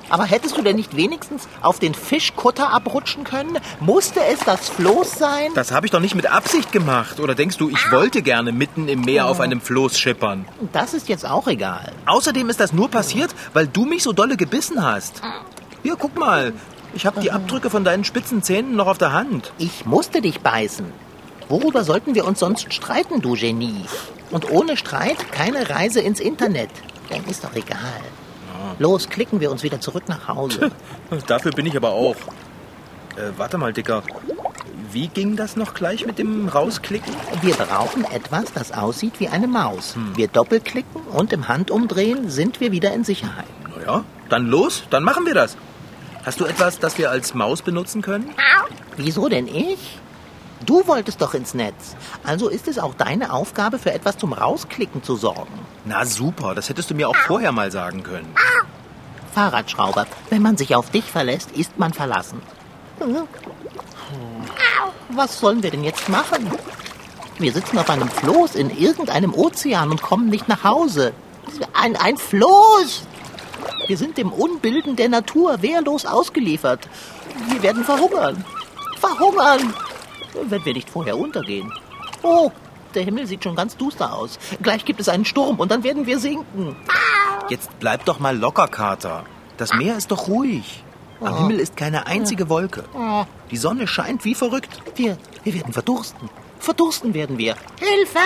Aber 0.09 0.25
hättest 0.25 0.59
du 0.59 0.63
denn 0.63 0.77
nicht 0.77 0.95
wenigstens 0.95 1.49
auf 1.63 1.79
den 1.79 1.95
Fischkutter 1.95 2.71
abrutschen 2.71 3.25
können? 3.25 3.59
Musste 3.81 4.21
es 4.25 4.41
das 4.41 4.69
Floß 4.69 5.13
sein? 5.13 5.53
Das 5.55 5.73
habe 5.73 5.87
ich 5.87 5.93
doch 5.93 6.01
nicht 6.01 6.15
mit 6.15 6.27
Absicht 6.31 6.71
gemacht. 6.71 7.19
Oder 7.19 7.35
denkst 7.35 7.57
du, 7.57 7.71
ich 7.71 7.91
wollte 7.91 8.21
gerne 8.21 8.53
mitten 8.53 8.89
im 8.89 9.01
Meer 9.01 9.27
auf 9.27 9.41
einem 9.41 9.63
Floß 9.63 9.99
schippern? 9.99 10.45
Das 10.73 10.93
ist 10.93 11.09
jetzt 11.09 11.25
auch 11.27 11.47
egal. 11.47 11.93
Außerdem 12.05 12.51
ist 12.51 12.61
das 12.61 12.75
nur 12.75 12.91
passiert, 12.91 13.35
weil 13.55 13.67
du 13.67 13.87
mich 13.87 14.03
so 14.03 14.13
dolle 14.13 14.37
gebissen 14.37 14.85
hast. 14.85 15.23
Hier, 15.83 15.97
guck 15.97 16.19
mal. 16.19 16.53
Ich 16.95 17.07
habe 17.07 17.21
die 17.21 17.31
Abdrücke 17.33 17.71
von 17.71 17.85
deinen 17.85 18.05
spitzen 18.05 18.43
Zähnen 18.43 18.77
noch 18.77 18.87
auf 18.87 18.99
der 18.99 19.13
Hand. 19.13 19.53
Ich 19.59 19.87
musste 19.87 20.21
dich 20.21 20.41
beißen. 20.41 20.87
Worüber 21.49 21.85
sollten 21.85 22.15
wir 22.15 22.27
uns 22.27 22.41
sonst 22.41 22.73
streiten, 22.73 23.21
du 23.21 23.35
Genie? 23.35 23.85
Und 24.31 24.51
ohne 24.51 24.77
Streit 24.77 25.33
keine 25.33 25.69
Reise 25.71 26.01
ins 26.01 26.21
Internet. 26.21 26.71
Dem 27.11 27.25
ist 27.29 27.45
doch 27.45 27.55
egal. 27.55 27.79
Los, 28.79 29.09
klicken 29.09 29.41
wir 29.41 29.51
uns 29.51 29.63
wieder 29.63 29.81
zurück 29.81 30.05
nach 30.09 30.29
Hause. 30.29 30.71
Dafür 31.27 31.53
bin 31.53 31.67
ich 31.67 31.77
aber 31.77 31.91
auch. 31.91 32.17
Äh, 33.17 33.33
warte 33.37 33.59
mal, 33.59 33.73
Dicker. 33.73 34.03
Wie 34.91 35.09
ging 35.09 35.37
das 35.37 35.57
noch 35.57 35.75
gleich 35.75 36.07
mit 36.07 36.19
dem 36.19 36.49
Rausklicken? 36.49 37.15
Wir 37.41 37.55
brauchen 37.55 38.05
etwas, 38.05 38.53
das 38.53 38.73
aussieht 38.73 39.15
wie 39.19 39.29
eine 39.29 39.47
Maus. 39.47 39.95
Wir 40.15 40.29
doppelklicken 40.29 41.03
und 41.13 41.33
im 41.33 41.49
Handumdrehen 41.49 42.31
sind 42.31 42.61
wir 42.61 42.73
wieder 42.73 42.93
in 42.93 43.05
Sicherheit. 43.05 43.47
Naja, 43.77 44.05
dann 44.29 44.47
los, 44.47 44.85
dann 44.91 45.03
machen 45.03 45.27
wir 45.27 45.35
das. 45.35 45.57
Hast 46.25 46.41
du 46.41 46.45
etwas, 46.45 46.79
das 46.79 46.99
wir 46.99 47.11
als 47.11 47.35
Maus 47.35 47.63
benutzen 47.63 48.03
können? 48.03 48.31
Wieso 48.97 49.29
denn 49.29 49.49
ich? 49.49 49.99
Du 50.65 50.87
wolltest 50.87 51.21
doch 51.21 51.35
ins 51.35 51.55
Netz. 51.55 51.97
Also 52.23 52.49
ist 52.49 52.69
es 52.69 52.79
auch 52.79 52.95
deine 52.95 53.33
Aufgabe, 53.33 53.79
für 53.79 53.93
etwas 53.93 54.17
zum 54.19 54.33
Rausklicken 54.33 55.03
zu 55.03 55.17
sorgen. 55.17 55.59
Na 55.85 56.05
super, 56.05 56.55
das 56.55 56.69
hättest 56.69 56.91
du 56.91 56.95
mir 56.95 57.09
auch 57.09 57.17
vorher 57.17 57.51
mal 57.51 57.73
sagen 57.73 58.05
können. 58.05 58.33
Fahrradschrauber, 59.35 60.07
wenn 60.31 60.43
man 60.43 60.57
sich 60.57 60.77
auf 60.77 60.91
dich 60.91 61.05
verlässt, 61.05 61.51
ist 61.53 61.79
man 61.79 61.93
verlassen. 61.93 62.41
Hm. 63.01 63.27
Was 65.09 65.41
sollen 65.41 65.63
wir 65.63 65.71
denn 65.71 65.83
jetzt 65.83 66.09
machen? 66.09 66.51
Wir 67.39 67.53
sitzen 67.53 67.79
auf 67.79 67.91
einem 67.91 68.09
Floß 68.09 68.55
in 68.55 68.71
irgendeinem 68.71 69.35
Ozean 69.35 69.91
und 69.91 70.03
kommen 70.03 70.29
nicht 70.29 70.49
nach 70.49 70.63
Hause. 70.63 71.13
Ein, 71.73 71.97
ein 71.97 72.17
Floß! 72.17 73.03
Wir 73.87 73.97
sind 73.97 74.17
dem 74.17 74.33
Unbilden 74.33 74.97
der 74.97 75.09
Natur 75.09 75.61
wehrlos 75.63 76.07
ausgeliefert. 76.07 76.89
Wir 77.49 77.63
werden 77.63 77.85
verhungern. 77.85 78.45
Verhungern! 78.99 79.75
Wenn 80.45 80.65
wir 80.65 80.73
nicht 80.73 80.89
vorher 80.89 81.19
untergehen. 81.19 81.73
Oh, 82.23 82.51
der 82.95 83.03
Himmel 83.03 83.27
sieht 83.27 83.43
schon 83.45 83.57
ganz 83.57 83.77
duster 83.77 84.15
aus. 84.15 84.39
Gleich 84.63 84.85
gibt 84.85 85.01
es 85.01 85.09
einen 85.09 85.25
Sturm 85.25 85.59
und 85.59 85.71
dann 85.71 85.83
werden 85.83 86.07
wir 86.07 86.19
sinken. 86.19 86.77
Jetzt 87.49 87.71
bleib 87.81 88.05
doch 88.05 88.21
mal 88.21 88.37
locker, 88.37 88.69
Kater. 88.69 89.25
Das 89.57 89.75
Meer 89.75 89.97
ist 89.97 90.11
doch 90.11 90.29
ruhig. 90.29 90.85
Am 91.21 91.37
Himmel 91.39 91.61
ist 91.61 91.77
keine 91.77 92.07
einzige 92.07 92.49
Wolke. 92.49 92.85
Die 93.51 93.57
Sonne 93.57 93.87
scheint 93.87 94.25
wie 94.25 94.35
verrückt. 94.35 94.81
Wir, 94.97 95.19
wir 95.45 95.55
werden 95.55 95.73
verdursten. 95.73 96.29
Verdursten 96.59 97.15
werden 97.15 97.39
wir. 97.39 97.57
Hilfe! 97.79 98.19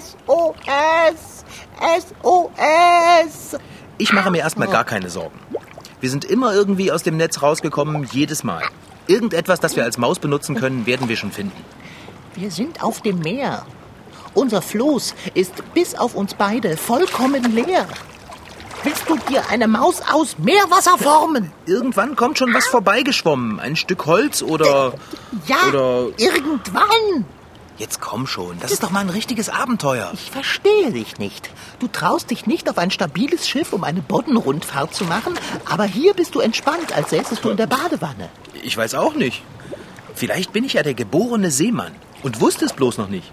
SOS! 0.00 1.44
SOS! 1.80 3.58
Ich 4.02 4.12
mache 4.12 4.32
mir 4.32 4.38
erstmal 4.38 4.66
gar 4.66 4.82
keine 4.82 5.10
Sorgen. 5.10 5.38
Wir 6.00 6.10
sind 6.10 6.24
immer 6.24 6.52
irgendwie 6.52 6.90
aus 6.90 7.04
dem 7.04 7.16
Netz 7.16 7.40
rausgekommen, 7.40 8.02
jedes 8.10 8.42
Mal. 8.42 8.62
Irgendetwas, 9.06 9.60
das 9.60 9.76
wir 9.76 9.84
als 9.84 9.96
Maus 9.96 10.18
benutzen 10.18 10.56
können, 10.56 10.86
werden 10.86 11.08
wir 11.08 11.16
schon 11.16 11.30
finden. 11.30 11.64
Wir 12.34 12.50
sind 12.50 12.82
auf 12.82 13.00
dem 13.00 13.20
Meer. 13.20 13.64
Unser 14.34 14.60
Floß 14.60 15.14
ist 15.34 15.52
bis 15.72 15.94
auf 15.94 16.16
uns 16.16 16.34
beide 16.34 16.76
vollkommen 16.76 17.44
leer. 17.54 17.86
Willst 18.82 19.08
du 19.08 19.16
dir 19.30 19.48
eine 19.50 19.68
Maus 19.68 20.02
aus 20.12 20.36
Meerwasser 20.36 20.98
formen? 20.98 21.52
Irgendwann 21.66 22.16
kommt 22.16 22.38
schon 22.38 22.52
was 22.52 22.66
vorbeigeschwommen. 22.66 23.60
Ein 23.60 23.76
Stück 23.76 24.06
Holz 24.06 24.42
oder... 24.42 24.94
Ja, 25.46 25.68
Oder- 25.68 26.08
irgendwann. 26.16 27.24
Jetzt 27.78 28.00
komm 28.00 28.26
schon, 28.26 28.58
das 28.60 28.70
ist 28.70 28.82
doch 28.82 28.90
mal 28.90 29.00
ein 29.00 29.08
richtiges 29.08 29.48
Abenteuer. 29.48 30.10
Ich 30.12 30.30
verstehe 30.30 30.92
dich 30.92 31.18
nicht. 31.18 31.50
Du 31.78 31.88
traust 31.88 32.30
dich 32.30 32.46
nicht 32.46 32.68
auf 32.68 32.78
ein 32.78 32.90
stabiles 32.90 33.48
Schiff, 33.48 33.72
um 33.72 33.82
eine 33.82 34.02
Boddenrundfahrt 34.02 34.94
zu 34.94 35.04
machen, 35.04 35.34
aber 35.64 35.84
hier 35.84 36.14
bist 36.14 36.34
du 36.34 36.40
entspannt, 36.40 36.94
als 36.94 37.10
säßest 37.10 37.42
du 37.42 37.50
in 37.50 37.56
der 37.56 37.66
Badewanne. 37.66 38.28
Ich 38.62 38.76
weiß 38.76 38.94
auch 38.94 39.14
nicht. 39.14 39.42
Vielleicht 40.14 40.52
bin 40.52 40.64
ich 40.64 40.74
ja 40.74 40.82
der 40.82 40.94
geborene 40.94 41.50
Seemann 41.50 41.92
und 42.22 42.40
wusste 42.40 42.66
es 42.66 42.74
bloß 42.74 42.98
noch 42.98 43.08
nicht. 43.08 43.32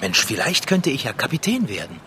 Mensch, 0.00 0.24
vielleicht 0.24 0.66
könnte 0.66 0.90
ich 0.90 1.04
ja 1.04 1.12
Kapitän 1.12 1.68
werden. 1.68 2.00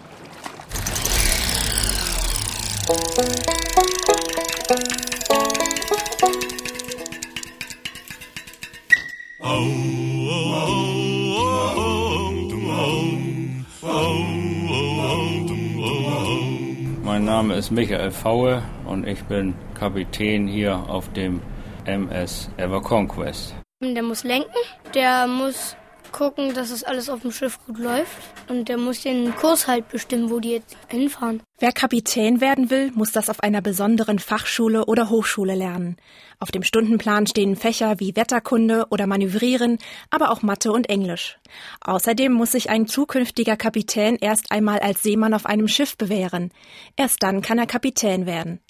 Mein 17.26 17.38
Name 17.38 17.56
ist 17.56 17.72
Michael 17.72 18.12
Faue 18.12 18.62
und 18.86 19.08
ich 19.08 19.24
bin 19.24 19.56
Kapitän 19.74 20.46
hier 20.48 20.76
auf 20.88 21.12
dem 21.14 21.42
MS 21.86 22.52
Ever 22.58 22.80
Conquest. 22.80 23.56
Der 23.82 24.04
muss 24.04 24.24
lenken, 24.24 24.54
der 24.94 25.26
muss 25.26 25.76
gucken, 26.16 26.54
dass 26.54 26.72
es 26.72 26.84
alles 26.84 27.10
auf 27.10 27.22
dem 27.22 27.32
Schiff 27.32 27.60
gut 27.66 27.78
läuft. 27.78 28.18
Und 28.48 28.70
der 28.70 28.78
muss 28.78 29.02
den 29.02 29.36
Kurs 29.36 29.68
halt 29.68 29.90
bestimmen, 29.90 30.30
wo 30.30 30.40
die 30.40 30.52
jetzt 30.52 30.78
hinfahren. 30.88 31.42
Wer 31.60 31.74
Kapitän 31.74 32.40
werden 32.40 32.70
will, 32.70 32.92
muss 32.96 33.12
das 33.12 33.30
auf 33.30 33.42
einer 33.42 33.62
besonderen 33.62 34.20
Fachschule 34.20 34.86
oder 34.86 35.10
Hochschule 35.10 35.56
lernen. 35.56 35.98
Auf 36.40 36.52
dem 36.52 36.64
Stundenplan 36.64 37.28
stehen 37.28 37.58
Fächer 37.58 38.00
wie 38.00 38.16
Wetterkunde 38.16 38.86
oder 38.90 39.08
Manövrieren, 39.08 39.78
aber 40.10 40.32
auch 40.32 40.42
Mathe 40.42 40.72
und 40.72 40.90
Englisch. 40.90 41.38
Außerdem 41.82 42.32
muss 42.32 42.54
sich 42.54 42.70
ein 42.70 42.88
zukünftiger 42.88 43.58
Kapitän 43.58 44.16
erst 44.16 44.52
einmal 44.52 44.80
als 44.80 45.04
Seemann 45.04 45.34
auf 45.34 45.46
einem 45.46 45.68
Schiff 45.68 45.98
bewähren. 45.98 46.52
Erst 46.96 47.24
dann 47.24 47.42
kann 47.42 47.60
er 47.60 47.68
Kapitän 47.68 48.26
werden. 48.26 48.62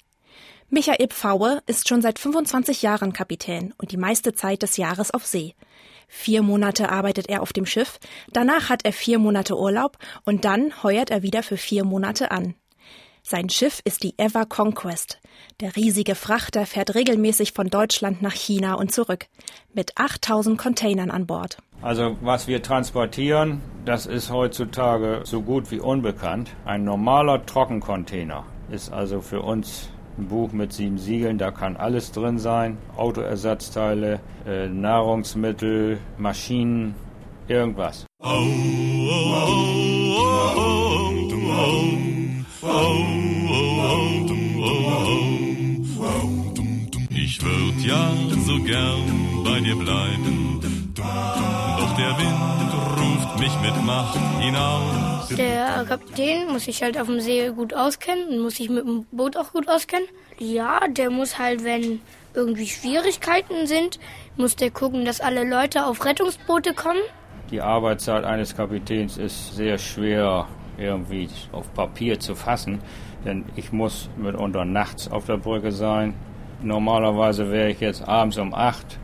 Michael 0.68 1.08
Pfaue 1.08 1.62
ist 1.66 1.88
schon 1.88 2.02
seit 2.02 2.18
25 2.18 2.82
Jahren 2.82 3.12
Kapitän 3.12 3.72
und 3.78 3.92
die 3.92 3.96
meiste 3.96 4.34
Zeit 4.34 4.62
des 4.62 4.76
Jahres 4.76 5.12
auf 5.12 5.24
See. 5.24 5.54
Vier 6.08 6.42
Monate 6.42 6.88
arbeitet 6.88 7.28
er 7.28 7.42
auf 7.42 7.52
dem 7.52 7.66
Schiff, 7.66 7.98
danach 8.32 8.68
hat 8.68 8.84
er 8.84 8.92
vier 8.92 9.18
Monate 9.18 9.58
Urlaub 9.58 9.98
und 10.24 10.44
dann 10.44 10.82
heuert 10.82 11.10
er 11.10 11.22
wieder 11.22 11.42
für 11.42 11.56
vier 11.56 11.84
Monate 11.84 12.30
an. 12.30 12.54
Sein 13.28 13.48
Schiff 13.48 13.80
ist 13.84 14.04
die 14.04 14.16
Ever 14.18 14.46
Conquest. 14.46 15.18
Der 15.60 15.74
riesige 15.74 16.14
Frachter 16.14 16.64
fährt 16.64 16.94
regelmäßig 16.94 17.54
von 17.54 17.66
Deutschland 17.66 18.22
nach 18.22 18.34
China 18.34 18.74
und 18.74 18.92
zurück. 18.92 19.26
Mit 19.74 19.98
8000 19.98 20.56
Containern 20.56 21.10
an 21.10 21.26
Bord. 21.26 21.58
Also 21.82 22.16
was 22.20 22.46
wir 22.46 22.62
transportieren, 22.62 23.62
das 23.84 24.06
ist 24.06 24.30
heutzutage 24.30 25.22
so 25.24 25.42
gut 25.42 25.72
wie 25.72 25.80
unbekannt. 25.80 26.54
Ein 26.64 26.84
normaler 26.84 27.44
Trockencontainer 27.44 28.44
ist 28.70 28.92
also 28.92 29.20
für 29.20 29.42
uns 29.42 29.88
ein 30.18 30.28
Buch 30.28 30.52
mit 30.52 30.72
sieben 30.72 30.98
Siegeln, 30.98 31.38
da 31.38 31.50
kann 31.50 31.76
alles 31.76 32.12
drin 32.12 32.38
sein. 32.38 32.78
Autoersatzteile, 32.96 34.20
äh, 34.46 34.68
Nahrungsmittel, 34.68 35.98
Maschinen, 36.18 36.94
irgendwas. 37.48 38.06
Ich 47.10 47.42
würd 47.42 47.84
ja 47.84 48.10
so 48.46 48.62
gern 48.62 49.44
bei 49.44 49.60
dir 49.60 49.76
bleiben, 49.76 50.60
doch 50.94 51.96
der 51.96 52.18
Wind 52.18 52.72
ruft 52.98 53.38
mich 53.40 53.52
mit 53.62 53.84
Macht 53.84 54.18
hinaus. 54.40 55.15
Der 55.30 55.84
Kapitän 55.88 56.48
muss 56.48 56.64
sich 56.64 56.82
halt 56.82 56.98
auf 56.98 57.06
dem 57.06 57.20
See 57.20 57.48
gut 57.50 57.74
auskennen 57.74 58.28
und 58.28 58.38
muss 58.40 58.56
sich 58.56 58.68
mit 58.68 58.86
dem 58.86 59.04
Boot 59.10 59.36
auch 59.36 59.52
gut 59.52 59.68
auskennen. 59.68 60.06
Ja, 60.38 60.80
der 60.88 61.10
muss 61.10 61.38
halt, 61.38 61.64
wenn 61.64 62.00
irgendwie 62.34 62.66
Schwierigkeiten 62.66 63.66
sind, 63.66 63.98
muss 64.36 64.56
der 64.56 64.70
gucken, 64.70 65.04
dass 65.04 65.20
alle 65.20 65.48
Leute 65.48 65.86
auf 65.86 66.04
Rettungsboote 66.04 66.74
kommen. 66.74 67.00
Die 67.50 67.60
Arbeitszeit 67.60 68.24
eines 68.24 68.56
Kapitäns 68.56 69.16
ist 69.16 69.54
sehr 69.54 69.78
schwer 69.78 70.46
irgendwie 70.78 71.28
auf 71.52 71.72
Papier 71.74 72.20
zu 72.20 72.34
fassen, 72.34 72.80
denn 73.24 73.44
ich 73.56 73.72
muss 73.72 74.10
mitunter 74.16 74.64
nachts 74.64 75.10
auf 75.10 75.26
der 75.26 75.38
Brücke 75.38 75.72
sein. 75.72 76.14
Normalerweise 76.62 77.50
wäre 77.50 77.70
ich 77.70 77.80
jetzt 77.80 78.06
abends 78.06 78.38
um 78.38 78.52
acht, 78.52 78.98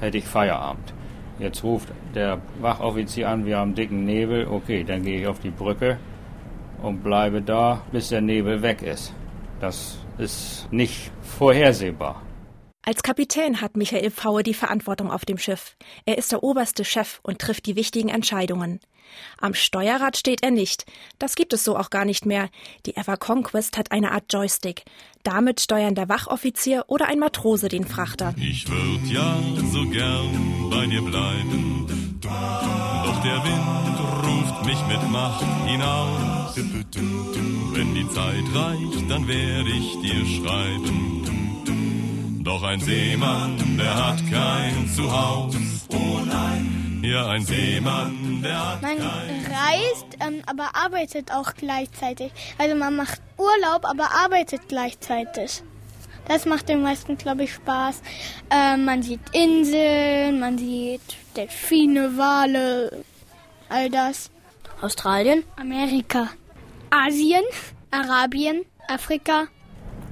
hätte 0.00 0.18
ich 0.18 0.24
Feierabend. 0.24 0.92
Jetzt 1.38 1.62
ruft 1.62 1.88
der 2.14 2.40
Wachoffizier 2.60 3.28
an, 3.28 3.46
wir 3.46 3.58
haben 3.58 3.74
dicken 3.74 4.04
Nebel. 4.04 4.48
Okay, 4.48 4.82
dann 4.82 5.02
gehe 5.02 5.20
ich 5.20 5.26
auf 5.26 5.38
die 5.38 5.50
Brücke 5.50 5.98
und 6.82 7.02
bleibe 7.02 7.42
da, 7.42 7.82
bis 7.92 8.08
der 8.08 8.20
Nebel 8.20 8.62
weg 8.62 8.82
ist. 8.82 9.14
Das 9.60 9.98
ist 10.18 10.68
nicht 10.72 11.12
vorhersehbar. 11.20 12.22
Als 12.84 13.02
Kapitän 13.02 13.60
hat 13.60 13.76
Michael 13.76 14.10
Pfaue 14.10 14.42
die 14.42 14.54
Verantwortung 14.54 15.10
auf 15.10 15.24
dem 15.24 15.36
Schiff. 15.36 15.76
Er 16.06 16.16
ist 16.16 16.32
der 16.32 16.42
oberste 16.42 16.84
Chef 16.84 17.20
und 17.22 17.38
trifft 17.38 17.66
die 17.66 17.76
wichtigen 17.76 18.08
Entscheidungen. 18.08 18.80
Am 19.40 19.54
Steuerrad 19.54 20.16
steht 20.16 20.42
er 20.42 20.50
nicht. 20.50 20.84
Das 21.18 21.34
gibt 21.34 21.52
es 21.52 21.64
so 21.64 21.76
auch 21.76 21.90
gar 21.90 22.04
nicht 22.04 22.26
mehr. 22.26 22.48
Die 22.86 22.96
Ever 22.96 23.16
Conquest 23.16 23.76
hat 23.76 23.92
eine 23.92 24.12
Art 24.12 24.32
Joystick. 24.32 24.84
Damit 25.22 25.60
steuern 25.60 25.94
der 25.94 26.08
Wachoffizier 26.08 26.84
oder 26.86 27.08
ein 27.08 27.18
Matrose 27.18 27.68
den 27.68 27.86
Frachter. 27.86 28.34
Ich 28.38 28.68
würd 28.68 29.06
ja 29.10 29.36
so 29.72 29.84
gern 29.86 30.70
bei 30.70 30.86
dir 30.86 31.02
bleiben, 31.02 32.18
doch 32.20 33.22
der 33.22 33.44
Wind 33.44 33.98
ruft 34.26 34.64
mich 34.64 34.78
mit 34.86 35.02
Macht 35.10 35.44
hinaus. 35.66 36.56
Wenn 36.56 37.94
die 37.94 38.08
Zeit 38.08 38.44
reicht, 38.54 39.10
dann 39.10 39.28
werde 39.28 39.70
ich 39.70 40.00
dir 40.00 40.24
schreiben. 40.26 42.40
Doch 42.42 42.62
ein 42.62 42.80
Seemann, 42.80 43.76
der 43.76 43.94
hat 43.94 44.22
kein 44.30 44.88
Zuhause. 44.88 45.58
Oh 45.90 46.20
nein. 46.26 46.77
Ja, 47.02 47.28
ein 47.28 47.44
Seemann, 47.44 48.40
der 48.42 48.72
hat 48.72 48.82
Man 48.82 48.98
reist, 48.98 50.06
ähm, 50.20 50.42
aber 50.46 50.70
arbeitet 50.74 51.32
auch 51.32 51.54
gleichzeitig. 51.54 52.32
Also 52.58 52.74
man 52.74 52.96
macht 52.96 53.20
Urlaub, 53.36 53.84
aber 53.84 54.10
arbeitet 54.24 54.62
gleichzeitig. 54.68 55.62
Das 56.26 56.44
macht 56.44 56.68
den 56.68 56.82
meisten, 56.82 57.16
glaube 57.16 57.44
ich, 57.44 57.54
Spaß. 57.54 58.02
Ähm, 58.50 58.84
man 58.84 59.02
sieht 59.02 59.20
Inseln, 59.32 60.40
man 60.40 60.58
sieht 60.58 61.00
Delfine, 61.36 62.16
Wale, 62.18 63.04
all 63.68 63.88
das. 63.90 64.30
Australien? 64.80 65.44
Amerika, 65.56 66.28
Asien, 66.90 67.42
Arabien, 67.90 68.64
Afrika. 68.88 69.46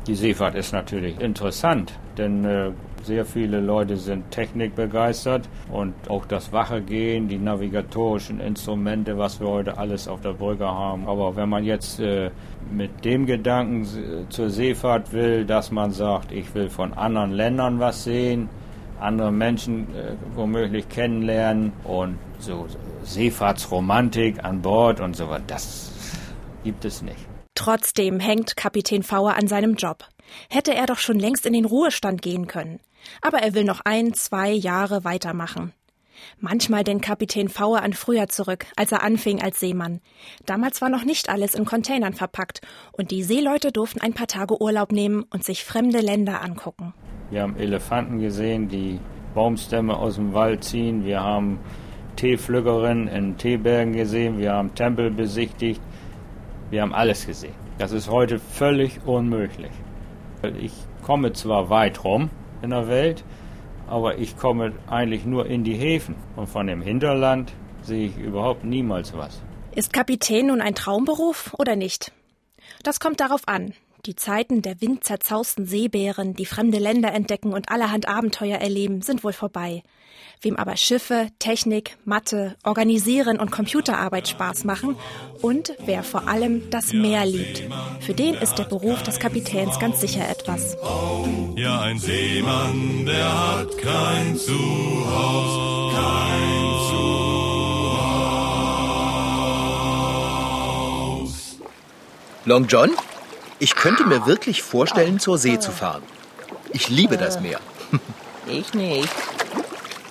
Die 0.06 0.14
Seefahrt 0.14 0.54
ist 0.54 0.72
natürlich 0.72 1.18
interessant, 1.20 1.92
denn 2.16 2.44
äh, 2.44 2.70
sehr 3.06 3.24
viele 3.24 3.60
Leute 3.60 3.96
sind 3.96 4.30
technikbegeistert 4.30 5.48
und 5.70 5.94
auch 6.08 6.26
das 6.26 6.52
Wachegehen, 6.52 7.28
die 7.28 7.38
navigatorischen 7.38 8.40
Instrumente, 8.40 9.16
was 9.16 9.40
wir 9.40 9.48
heute 9.48 9.78
alles 9.78 10.08
auf 10.08 10.20
der 10.20 10.32
Brücke 10.32 10.66
haben. 10.66 11.06
Aber 11.06 11.36
wenn 11.36 11.48
man 11.48 11.64
jetzt 11.64 12.00
äh, 12.00 12.30
mit 12.70 13.04
dem 13.04 13.26
Gedanken 13.26 13.82
äh, 13.82 14.28
zur 14.28 14.50
Seefahrt 14.50 15.12
will, 15.12 15.44
dass 15.44 15.70
man 15.70 15.92
sagt, 15.92 16.32
ich 16.32 16.54
will 16.54 16.68
von 16.68 16.92
anderen 16.94 17.32
Ländern 17.32 17.78
was 17.78 18.04
sehen, 18.04 18.48
andere 19.00 19.30
Menschen 19.30 19.94
äh, 19.94 20.14
womöglich 20.34 20.88
kennenlernen 20.88 21.72
und 21.84 22.18
so 22.38 22.66
Seefahrtsromantik 23.02 24.44
an 24.44 24.62
Bord 24.62 25.00
und 25.00 25.16
so 25.16 25.28
was, 25.28 25.42
das 25.46 25.92
gibt 26.64 26.84
es 26.84 27.02
nicht. 27.02 27.26
Trotzdem 27.54 28.20
hängt 28.20 28.56
Kapitän 28.56 29.02
Pfaue 29.02 29.34
an 29.34 29.48
seinem 29.48 29.76
Job. 29.76 30.04
Hätte 30.50 30.74
er 30.74 30.86
doch 30.86 30.98
schon 30.98 31.18
längst 31.18 31.46
in 31.46 31.52
den 31.52 31.64
Ruhestand 31.64 32.20
gehen 32.20 32.46
können. 32.46 32.80
Aber 33.22 33.38
er 33.38 33.54
will 33.54 33.64
noch 33.64 33.80
ein, 33.84 34.14
zwei 34.14 34.50
Jahre 34.50 35.04
weitermachen. 35.04 35.72
Manchmal 36.40 36.84
denkt 36.84 37.04
Kapitän 37.04 37.48
Pfaue 37.48 37.82
an 37.82 37.92
früher 37.92 38.28
zurück, 38.28 38.66
als 38.76 38.92
er 38.92 39.02
anfing 39.02 39.42
als 39.42 39.60
Seemann. 39.60 40.00
Damals 40.44 40.80
war 40.80 40.88
noch 40.88 41.04
nicht 41.04 41.28
alles 41.28 41.54
in 41.54 41.64
Containern 41.64 42.14
verpackt 42.14 42.60
und 42.92 43.10
die 43.10 43.22
Seeleute 43.22 43.72
durften 43.72 44.00
ein 44.00 44.14
paar 44.14 44.26
Tage 44.26 44.60
Urlaub 44.60 44.92
nehmen 44.92 45.24
und 45.30 45.44
sich 45.44 45.64
fremde 45.64 46.00
Länder 46.00 46.42
angucken. 46.42 46.94
Wir 47.30 47.42
haben 47.42 47.56
Elefanten 47.56 48.20
gesehen, 48.20 48.68
die 48.68 49.00
Baumstämme 49.34 49.96
aus 49.96 50.14
dem 50.14 50.32
Wald 50.32 50.64
ziehen. 50.64 51.04
Wir 51.04 51.22
haben 51.22 51.58
Teepflückerinnen 52.16 53.08
in 53.08 53.36
Teebergen 53.36 53.92
gesehen. 53.92 54.38
Wir 54.38 54.52
haben 54.52 54.74
Tempel 54.74 55.10
besichtigt. 55.10 55.80
Wir 56.70 56.82
haben 56.82 56.94
alles 56.94 57.26
gesehen. 57.26 57.54
Das 57.78 57.92
ist 57.92 58.08
heute 58.08 58.38
völlig 58.38 59.00
unmöglich. 59.04 59.72
Ich 60.58 60.72
komme 61.02 61.32
zwar 61.32 61.68
weit 61.68 62.04
rum 62.04 62.30
in 62.62 62.70
der 62.70 62.88
Welt, 62.88 63.24
aber 63.88 64.18
ich 64.18 64.36
komme 64.36 64.72
eigentlich 64.86 65.24
nur 65.24 65.46
in 65.46 65.64
die 65.64 65.74
Häfen. 65.74 66.14
Und 66.36 66.48
von 66.48 66.66
dem 66.66 66.82
Hinterland 66.82 67.52
sehe 67.82 68.06
ich 68.06 68.16
überhaupt 68.16 68.64
niemals 68.64 69.16
was. 69.16 69.42
Ist 69.74 69.92
Kapitän 69.92 70.46
nun 70.46 70.60
ein 70.60 70.74
Traumberuf 70.74 71.54
oder 71.58 71.76
nicht? 71.76 72.12
Das 72.82 73.00
kommt 73.00 73.20
darauf 73.20 73.42
an. 73.46 73.74
Die 74.06 74.14
Zeiten 74.14 74.62
der 74.62 74.80
windzerzaussten 74.80 75.66
Seebären, 75.66 76.34
die 76.34 76.46
fremde 76.46 76.78
Länder 76.78 77.12
entdecken 77.12 77.52
und 77.52 77.70
allerhand 77.70 78.08
Abenteuer 78.08 78.58
erleben, 78.58 79.02
sind 79.02 79.24
wohl 79.24 79.32
vorbei. 79.32 79.82
Wem 80.42 80.56
aber 80.56 80.76
Schiffe, 80.76 81.28
Technik, 81.38 81.96
Mathe, 82.04 82.56
Organisieren 82.62 83.38
und 83.38 83.50
Computerarbeit 83.50 84.28
Spaß 84.28 84.64
machen 84.64 84.96
und 85.42 85.72
wer 85.84 86.02
vor 86.02 86.28
allem 86.28 86.68
das 86.70 86.92
Meer 86.92 87.24
liebt, 87.24 87.62
für 88.00 88.14
den 88.14 88.34
ist 88.34 88.56
der 88.56 88.64
Beruf 88.64 89.02
des 89.02 89.18
Kapitäns 89.18 89.78
ganz 89.78 90.00
sicher 90.00 90.28
etwas. 90.28 90.76
Ja, 91.56 91.80
ein 91.80 91.98
Seemann, 91.98 93.06
der 93.06 93.50
hat 93.50 93.78
kein 93.78 94.36
Zuhause, 94.36 95.96
kein 95.96 96.62
Zuhause. 96.90 97.26
Long 102.44 102.66
John, 102.66 102.90
ich 103.58 103.74
könnte 103.74 104.04
mir 104.04 104.26
wirklich 104.26 104.62
vorstellen, 104.62 105.18
zur 105.18 105.38
See 105.38 105.58
zu 105.58 105.72
fahren. 105.72 106.02
Ich 106.72 106.88
liebe 106.90 107.16
das 107.16 107.40
Meer. 107.40 107.58
Ich 108.46 108.74
nicht. 108.74 109.08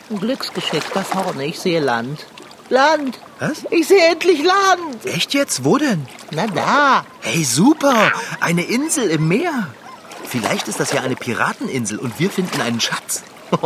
Ein 0.09 0.19
Glücksgeschick 0.19 0.83
da 0.93 1.03
vorne. 1.03 1.45
Ich 1.45 1.59
sehe 1.59 1.79
Land. 1.79 2.25
Land! 2.69 3.19
Was? 3.39 3.63
Ich 3.69 3.87
sehe 3.87 4.11
endlich 4.11 4.43
Land! 4.43 5.05
Echt 5.05 5.33
jetzt? 5.33 5.63
Wo 5.63 5.77
denn? 5.77 6.05
Na 6.31 6.47
da! 6.47 7.05
Hey, 7.21 7.43
super! 7.43 8.11
Eine 8.39 8.63
Insel 8.63 9.09
im 9.09 9.27
Meer. 9.27 9.67
Vielleicht 10.23 10.67
ist 10.67 10.79
das 10.79 10.91
ja 10.91 11.01
eine 11.01 11.15
Pirateninsel 11.15 11.99
und 11.99 12.19
wir 12.19 12.29
finden 12.29 12.61
einen 12.61 12.81
Schatz. 12.81 13.23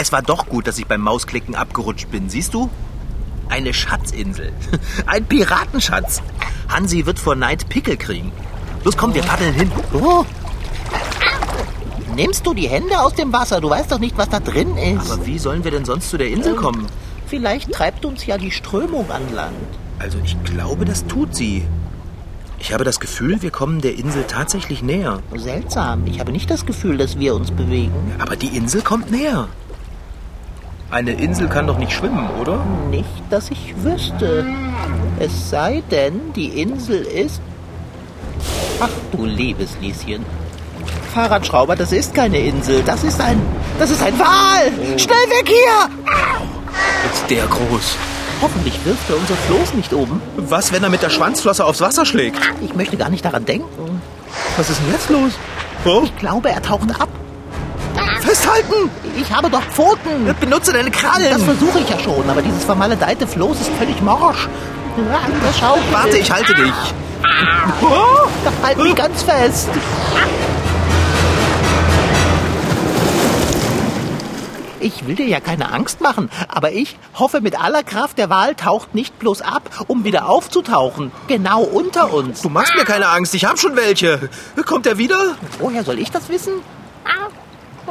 Es 0.00 0.12
war 0.12 0.22
doch 0.22 0.46
gut, 0.46 0.68
dass 0.68 0.78
ich 0.78 0.86
beim 0.86 1.00
Mausklicken 1.00 1.56
abgerutscht 1.56 2.08
bin. 2.12 2.30
Siehst 2.30 2.54
du? 2.54 2.70
Eine 3.48 3.74
Schatzinsel. 3.74 4.52
Ein 5.06 5.26
Piratenschatz. 5.26 6.22
Hansi 6.68 7.04
wird 7.04 7.18
vor 7.18 7.34
Neid 7.34 7.68
Pickel 7.68 7.96
kriegen. 7.96 8.30
Los, 8.84 8.96
komm, 8.96 9.12
wir 9.12 9.22
paddeln 9.22 9.54
hin. 9.54 9.72
Oh. 9.92 10.24
Nimmst 12.18 12.44
du 12.44 12.52
die 12.52 12.68
Hände 12.68 12.98
aus 12.98 13.14
dem 13.14 13.32
Wasser? 13.32 13.60
Du 13.60 13.70
weißt 13.70 13.92
doch 13.92 14.00
nicht, 14.00 14.18
was 14.18 14.28
da 14.28 14.40
drin 14.40 14.76
ist. 14.76 15.08
Aber 15.08 15.24
wie 15.24 15.38
sollen 15.38 15.62
wir 15.62 15.70
denn 15.70 15.84
sonst 15.84 16.10
zu 16.10 16.18
der 16.18 16.26
Insel 16.26 16.56
kommen? 16.56 16.84
Vielleicht 17.28 17.70
treibt 17.70 18.04
uns 18.04 18.26
ja 18.26 18.36
die 18.36 18.50
Strömung 18.50 19.08
an 19.12 19.22
Land. 19.32 19.54
Also 20.00 20.18
ich 20.24 20.36
glaube, 20.42 20.84
das 20.84 21.06
tut 21.06 21.36
sie. 21.36 21.62
Ich 22.58 22.72
habe 22.72 22.82
das 22.82 22.98
Gefühl, 22.98 23.40
wir 23.40 23.52
kommen 23.52 23.80
der 23.82 23.96
Insel 23.96 24.24
tatsächlich 24.24 24.82
näher. 24.82 25.20
Seltsam. 25.36 26.08
Ich 26.08 26.18
habe 26.18 26.32
nicht 26.32 26.50
das 26.50 26.66
Gefühl, 26.66 26.96
dass 26.98 27.20
wir 27.20 27.36
uns 27.36 27.52
bewegen. 27.52 27.94
Aber 28.18 28.34
die 28.34 28.48
Insel 28.48 28.82
kommt 28.82 29.12
näher. 29.12 29.46
Eine 30.90 31.12
Insel 31.12 31.46
kann 31.46 31.68
doch 31.68 31.78
nicht 31.78 31.92
schwimmen, 31.92 32.28
oder? 32.40 32.66
Nicht, 32.90 33.06
dass 33.30 33.48
ich 33.52 33.74
wüsste. 33.84 34.44
Es 35.20 35.50
sei 35.50 35.84
denn, 35.92 36.32
die 36.34 36.60
Insel 36.60 37.00
ist. 37.00 37.40
Ach 38.80 38.90
du 39.12 39.24
liebes 39.24 39.76
Lieschen. 39.80 40.24
Fahrradschrauber, 41.18 41.74
das 41.74 41.90
ist 41.90 42.14
keine 42.14 42.38
Insel. 42.38 42.80
Das 42.86 43.02
ist 43.02 43.20
ein. 43.20 43.42
Das 43.80 43.90
ist 43.90 44.00
ein 44.04 44.16
Wal! 44.20 44.70
Schnell 44.96 45.16
weg 45.30 45.48
hier! 45.48 45.90
Ist 47.12 47.28
der 47.28 47.44
groß. 47.46 47.96
Hoffentlich 48.40 48.78
wirft 48.84 49.10
er 49.10 49.16
unser 49.16 49.34
Floß 49.34 49.74
nicht 49.74 49.92
oben. 49.92 50.22
Was, 50.36 50.72
wenn 50.72 50.84
er 50.84 50.90
mit 50.90 51.02
der 51.02 51.10
Schwanzflosse 51.10 51.64
aufs 51.64 51.80
Wasser 51.80 52.06
schlägt? 52.06 52.38
Ich 52.60 52.72
möchte 52.76 52.96
gar 52.96 53.10
nicht 53.10 53.24
daran 53.24 53.44
denken. 53.44 54.00
Was 54.56 54.70
ist 54.70 54.80
denn 54.80 54.92
jetzt 54.92 55.10
los? 55.10 55.32
Oh, 55.84 56.02
Ich 56.04 56.16
glaube, 56.18 56.50
er 56.50 56.62
taucht 56.62 56.88
ab. 57.00 57.08
festhalten! 58.20 58.88
Ich 59.20 59.32
habe 59.34 59.50
doch 59.50 59.62
Pfoten. 59.72 60.32
Benutze 60.38 60.72
deine 60.72 60.92
Krallen! 60.92 61.32
Das 61.32 61.42
versuche 61.42 61.80
ich 61.80 61.90
ja 61.90 61.98
schon, 61.98 62.30
aber 62.30 62.42
dieses 62.42 62.62
vermaledeite 62.62 63.26
Floß 63.26 63.60
ist 63.60 63.70
völlig 63.76 64.00
morsch. 64.02 64.48
Das 65.44 65.58
schaut. 65.58 65.80
Warte, 65.90 66.16
ich 66.16 66.30
halte 66.30 66.54
dich. 66.54 66.72
Halt 68.62 68.78
mich 68.78 68.94
ganz 68.94 69.24
fest. 69.24 69.68
Ich 74.80 75.06
will 75.06 75.16
dir 75.16 75.26
ja 75.26 75.40
keine 75.40 75.72
Angst 75.72 76.00
machen, 76.00 76.30
aber 76.48 76.72
ich 76.72 76.98
hoffe 77.14 77.40
mit 77.40 77.60
aller 77.60 77.82
Kraft, 77.82 78.18
der 78.18 78.30
Wal 78.30 78.54
taucht 78.54 78.94
nicht 78.94 79.18
bloß 79.18 79.42
ab, 79.42 79.84
um 79.88 80.04
wieder 80.04 80.28
aufzutauchen. 80.28 81.12
Genau 81.26 81.62
unter 81.62 82.12
uns. 82.12 82.42
Du 82.42 82.48
machst 82.48 82.74
mir 82.76 82.84
keine 82.84 83.08
Angst, 83.08 83.34
ich 83.34 83.44
habe 83.44 83.58
schon 83.58 83.76
welche. 83.76 84.28
Kommt 84.66 84.86
er 84.86 84.98
wieder? 84.98 85.36
Woher 85.58 85.84
soll 85.84 85.98
ich 85.98 86.10
das 86.10 86.28
wissen? 86.28 86.54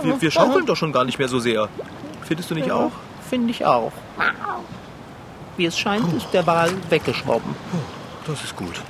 Wir, 0.02 0.22
wir 0.22 0.32
schaukeln 0.32 0.66
doch 0.66 0.76
schon 0.76 0.92
gar 0.94 1.06
nicht 1.06 1.18
mehr 1.18 1.28
so 1.28 1.40
sehr. 1.40 1.70
Findest 2.24 2.52
du 2.52 2.56
nicht 2.56 2.72
auch? 2.72 2.92
Finde 3.30 3.52
ich 3.52 3.66
auch. 3.66 3.92
Wie 5.58 5.66
es 5.66 5.78
scheint, 5.78 6.14
ist 6.14 6.28
der 6.34 6.46
Wal 6.46 6.72
weggeschwommen. 6.90 7.56
Das 8.28 8.44
ist 8.44 8.56
gut. 8.56 8.82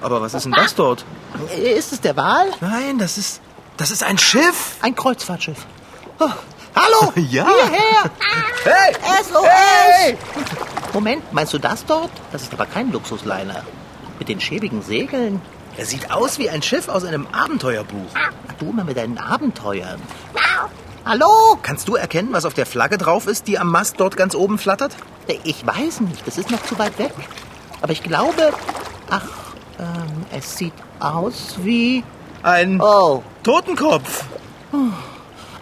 Aber 0.00 0.20
was 0.20 0.34
ist 0.34 0.44
denn 0.44 0.52
das 0.52 0.74
dort? 0.74 1.04
Ist 1.56 1.92
es 1.92 2.00
der 2.00 2.16
Wal? 2.16 2.46
Nein, 2.60 2.98
das 2.98 3.18
ist. 3.18 3.40
Das 3.78 3.92
ist 3.92 4.02
ein 4.02 4.18
Schiff. 4.18 4.76
Ein 4.82 4.94
Kreuzfahrtschiff. 4.96 5.64
Oh, 6.18 6.28
hallo! 6.74 7.12
Ja. 7.30 7.46
Hierher! 7.46 8.10
Hey! 8.64 8.94
SOS! 9.22 9.44
Hey! 9.46 10.18
Moment, 10.92 11.32
meinst 11.32 11.52
du 11.52 11.58
das 11.58 11.86
dort? 11.86 12.10
Das 12.32 12.42
ist 12.42 12.52
aber 12.52 12.66
kein 12.66 12.90
Luxusliner. 12.90 13.62
Mit 14.18 14.28
den 14.28 14.40
schäbigen 14.40 14.82
Segeln. 14.82 15.40
Er 15.76 15.84
sieht 15.86 16.10
aus 16.10 16.40
wie 16.40 16.50
ein 16.50 16.60
Schiff 16.60 16.88
aus 16.88 17.04
einem 17.04 17.28
Abenteuerbuch. 17.28 18.10
Ach, 18.14 18.52
du 18.58 18.70
immer 18.70 18.82
mit 18.82 18.96
deinen 18.96 19.16
Abenteuern. 19.16 20.02
Hallo? 21.04 21.56
Kannst 21.62 21.86
du 21.86 21.94
erkennen, 21.94 22.30
was 22.32 22.44
auf 22.44 22.54
der 22.54 22.66
Flagge 22.66 22.98
drauf 22.98 23.28
ist, 23.28 23.46
die 23.46 23.60
am 23.60 23.70
Mast 23.70 24.00
dort 24.00 24.16
ganz 24.16 24.34
oben 24.34 24.58
flattert? 24.58 24.96
Ich 25.44 25.64
weiß 25.64 26.00
nicht, 26.00 26.26
das 26.26 26.36
ist 26.36 26.50
noch 26.50 26.62
zu 26.64 26.76
weit 26.80 26.98
weg. 26.98 27.12
Aber 27.80 27.92
ich 27.92 28.02
glaube... 28.02 28.52
Ach, 29.08 29.22
ähm, 29.78 30.26
es 30.36 30.56
sieht 30.56 30.74
aus 30.98 31.54
wie... 31.62 32.02
Ein 32.42 32.80
Oh, 32.80 33.22
Totenkopf. 33.48 34.26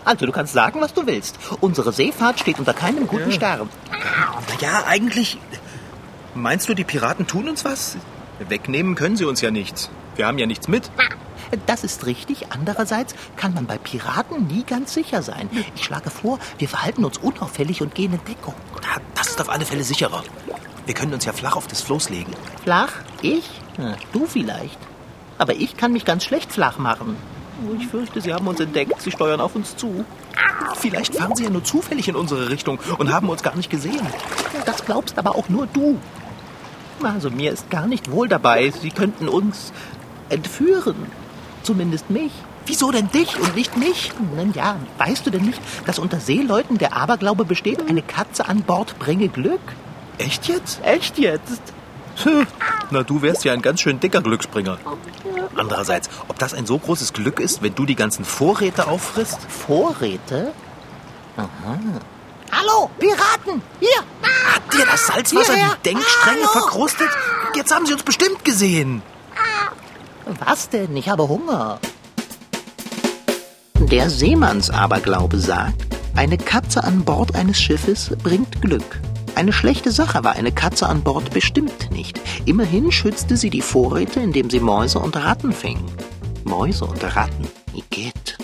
also 0.05 0.27
du 0.27 0.33
kannst 0.33 0.55
sagen, 0.55 0.81
was 0.81 0.93
du 0.93 1.07
willst. 1.07 1.39
Unsere 1.61 1.93
Seefahrt 1.93 2.41
steht 2.41 2.59
unter 2.59 2.75
keinem 2.75 3.07
guten 3.07 3.31
Stern. 3.31 3.69
Naja, 4.53 4.83
eigentlich. 4.89 5.39
Meinst 6.35 6.69
du, 6.69 6.75
die 6.75 6.83
Piraten 6.83 7.29
tun 7.29 7.49
uns 7.49 7.65
was? 7.65 7.97
Wegnehmen 8.41 8.97
können 8.97 9.17
sie 9.17 9.25
uns 9.25 9.41
ja 9.41 9.53
nichts. 9.53 9.89
Wir 10.17 10.27
haben 10.27 10.37
ja 10.39 10.47
nichts 10.47 10.67
mit. 10.67 10.91
Das 11.67 11.85
ist 11.85 12.07
richtig. 12.07 12.47
Andererseits 12.51 13.15
kann 13.37 13.55
man 13.55 13.67
bei 13.67 13.79
Piraten 13.79 14.49
nie 14.49 14.65
ganz 14.65 14.93
sicher 14.93 15.23
sein. 15.23 15.49
Ich 15.77 15.85
schlage 15.85 16.11
vor, 16.11 16.41
wir 16.59 16.69
verhalten 16.69 17.05
uns 17.05 17.19
unauffällig 17.19 17.83
und 17.83 17.95
gehen 17.95 18.13
in 18.15 18.25
Deckung. 18.25 18.55
Ja, 18.83 19.01
Das 19.15 19.29
ist 19.29 19.41
auf 19.41 19.49
alle 19.49 19.65
Fälle 19.65 19.85
sicherer. 19.85 20.25
Wir 20.87 20.95
können 20.95 21.15
uns 21.15 21.25
ja 21.25 21.33
flach 21.33 21.55
auf 21.55 21.69
das 21.69 21.83
Floß 21.83 22.11
legen. 22.11 22.33
Flach? 22.65 22.91
Ich? 23.23 23.49
Du 24.13 24.27
vielleicht. 24.27 24.81
Aber 25.39 25.55
ich 25.55 25.77
kann 25.77 25.93
mich 25.93 26.05
ganz 26.05 26.25
schlecht 26.25 26.51
flach 26.51 26.79
machen. 26.79 27.17
Oh, 27.65 27.75
Ich 27.79 27.87
fürchte, 27.87 28.21
sie 28.21 28.33
haben 28.33 28.47
uns 28.47 28.61
entdeckt. 28.61 29.01
Sie 29.01 29.11
steuern 29.11 29.41
auf 29.41 29.55
uns 29.55 29.77
zu. 29.77 30.05
Vielleicht 30.77 31.15
fahren 31.15 31.35
sie 31.35 31.45
ja 31.45 31.51
nur 31.51 31.65
zufällig 31.65 32.09
in 32.09 32.17
unsere 32.17 32.51
Richtung 32.51 32.79
und 32.99 33.13
haben 33.13 33.29
uns 33.29 33.43
gar 33.43 33.57
nicht 33.57 33.71
gesehen. 33.71 34.07
Das 34.65 34.85
glaubst 34.85 35.19
aber 35.19 35.35
auch 35.37 35.49
nur 35.49 35.67
du. 35.67 35.99
Also 37.03 37.31
mir 37.31 37.53
ist 37.53 37.71
gar 37.71 37.87
nicht 37.87 38.11
wohl 38.11 38.29
dabei. 38.29 38.71
Sie 38.71 38.91
könnten 38.91 39.29
uns 39.29 39.73
entführen. 40.29 40.97
Zumindest 41.63 42.11
mich. 42.11 42.33
Wieso 42.67 42.91
denn 42.91 43.11
dich 43.11 43.39
und 43.39 43.55
nicht 43.55 43.77
mich? 43.77 44.13
Nun 44.35 44.53
ja, 44.53 44.77
weißt 44.99 45.27
du 45.27 45.31
denn 45.31 45.45
nicht, 45.45 45.61
dass 45.87 45.99
unter 45.99 46.19
Seeleuten 46.19 46.79
der 46.79 46.97
Aberglaube 46.97 47.45
besteht, 47.45 47.89
eine 47.89 48.03
Katze 48.03 48.49
an 48.49 48.63
Bord 48.63 48.99
bringe 48.99 49.29
Glück? 49.29 49.61
Echt 50.19 50.49
jetzt? 50.49 50.81
Echt 50.85 51.19
jetzt? 51.19 51.61
Na, 52.91 53.03
du 53.03 53.23
wärst 53.23 53.45
ja 53.45 53.53
ein 53.53 53.63
ganz 53.63 53.81
schön 53.81 54.01
dicker 54.01 54.23
Glücksspringer. 54.23 54.79
Andererseits, 55.57 56.09
ob 56.29 56.39
das 56.39 56.55
ein 56.55 56.67
so 56.67 56.79
großes 56.79 57.13
Glück 57.13 57.41
ist, 57.41 57.63
wenn 57.63 57.75
du 57.75 57.87
die 57.87 57.95
ganzen 57.97 58.25
Vorräte 58.25 58.87
auffrisst? 58.89 59.39
Vorräte? 59.49 60.53
Aha. 61.37 61.79
Hallo, 62.53 62.91
Piraten! 62.99 63.63
Hier! 63.81 63.99
Hat 64.23 64.73
dir 64.73 64.87
das 64.87 65.07
Salzwasser 65.07 65.55
Hierher. 65.55 65.77
die 65.85 65.91
Denkstränge 65.91 66.41
Hallo. 66.43 66.53
verkrustet? 66.53 67.09
Jetzt 67.55 67.75
haben 67.75 67.87
sie 67.87 67.93
uns 67.93 68.03
bestimmt 68.03 68.45
gesehen. 68.45 69.03
Was 70.45 70.69
denn? 70.69 70.97
Ich 70.97 71.09
habe 71.09 71.29
Hunger. 71.29 71.79
Der 73.79 74.11
Seemannsaberglaube 74.11 75.39
sagt, 75.39 75.87
eine 76.17 76.39
Katze 76.39 76.83
an 76.83 77.05
Bord 77.05 77.35
eines 77.35 77.61
Schiffes 77.61 78.11
bringt 78.23 78.61
Glück. 78.63 79.01
Eine 79.37 79.53
schlechte 79.53 79.91
Sache 79.91 80.25
war 80.25 80.33
eine 80.33 80.51
Katze 80.51 80.89
an 80.89 81.03
Bord 81.03 81.31
bestimmt 81.31 81.91
nicht. 81.91 82.19
Immerhin 82.47 82.91
schützte 82.91 83.37
sie 83.37 83.51
die 83.51 83.61
Vorräte, 83.61 84.19
indem 84.19 84.49
sie 84.49 84.61
Mäuse 84.61 84.99
und 84.99 85.15
Ratten 85.15 85.53
fing. 85.53 85.79
Mäuse 86.45 86.87
und 86.87 87.05
Ratten, 87.05 87.47
Igitt. 87.75 88.39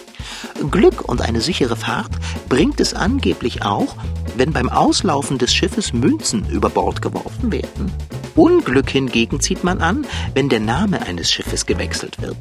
Glück 0.71 1.09
und 1.09 1.23
eine 1.23 1.41
sichere 1.41 1.77
Fahrt 1.77 2.13
bringt 2.51 2.79
es 2.79 2.93
angeblich 2.93 3.63
auch, 3.63 3.97
wenn 4.37 4.53
beim 4.53 4.69
Auslaufen 4.69 5.39
des 5.39 5.55
Schiffes 5.55 5.95
Münzen 5.95 6.47
über 6.51 6.69
Bord 6.69 7.01
geworfen 7.01 7.51
werden. 7.51 7.91
Unglück 8.35 8.91
hingegen 8.91 9.41
zieht 9.41 9.65
man 9.65 9.81
an, 9.81 10.07
wenn 10.35 10.51
der 10.51 10.61
Name 10.61 11.01
eines 11.07 11.33
Schiffes 11.33 11.65
gewechselt 11.65 12.21
wird. 12.21 12.37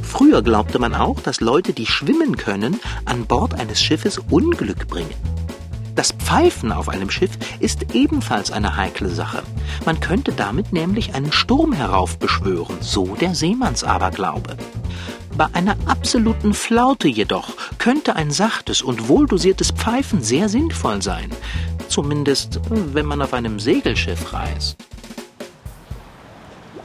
Früher 0.00 0.42
glaubte 0.42 0.78
man 0.78 0.94
auch, 0.94 1.18
dass 1.18 1.40
Leute, 1.40 1.72
die 1.72 1.86
schwimmen 1.86 2.36
können, 2.36 2.78
an 3.04 3.26
Bord 3.26 3.54
eines 3.54 3.82
Schiffes 3.82 4.20
Unglück 4.30 4.86
bringen. 4.86 5.33
Das 5.94 6.10
Pfeifen 6.12 6.72
auf 6.72 6.88
einem 6.88 7.08
Schiff 7.10 7.30
ist 7.60 7.94
ebenfalls 7.94 8.50
eine 8.50 8.76
heikle 8.76 9.10
Sache. 9.10 9.42
Man 9.84 10.00
könnte 10.00 10.32
damit 10.32 10.72
nämlich 10.72 11.14
einen 11.14 11.30
Sturm 11.30 11.72
heraufbeschwören, 11.72 12.78
so 12.80 13.14
der 13.14 13.34
Seemannsaberglaube. 13.34 14.56
Bei 15.36 15.46
einer 15.52 15.76
absoluten 15.86 16.54
Flaute 16.54 17.08
jedoch 17.08 17.50
könnte 17.78 18.16
ein 18.16 18.30
sachtes 18.30 18.82
und 18.82 19.08
wohldosiertes 19.08 19.70
Pfeifen 19.70 20.22
sehr 20.22 20.48
sinnvoll 20.48 21.02
sein. 21.02 21.30
Zumindest, 21.88 22.60
wenn 22.70 23.06
man 23.06 23.22
auf 23.22 23.32
einem 23.32 23.60
Segelschiff 23.60 24.32
reist. 24.32 24.76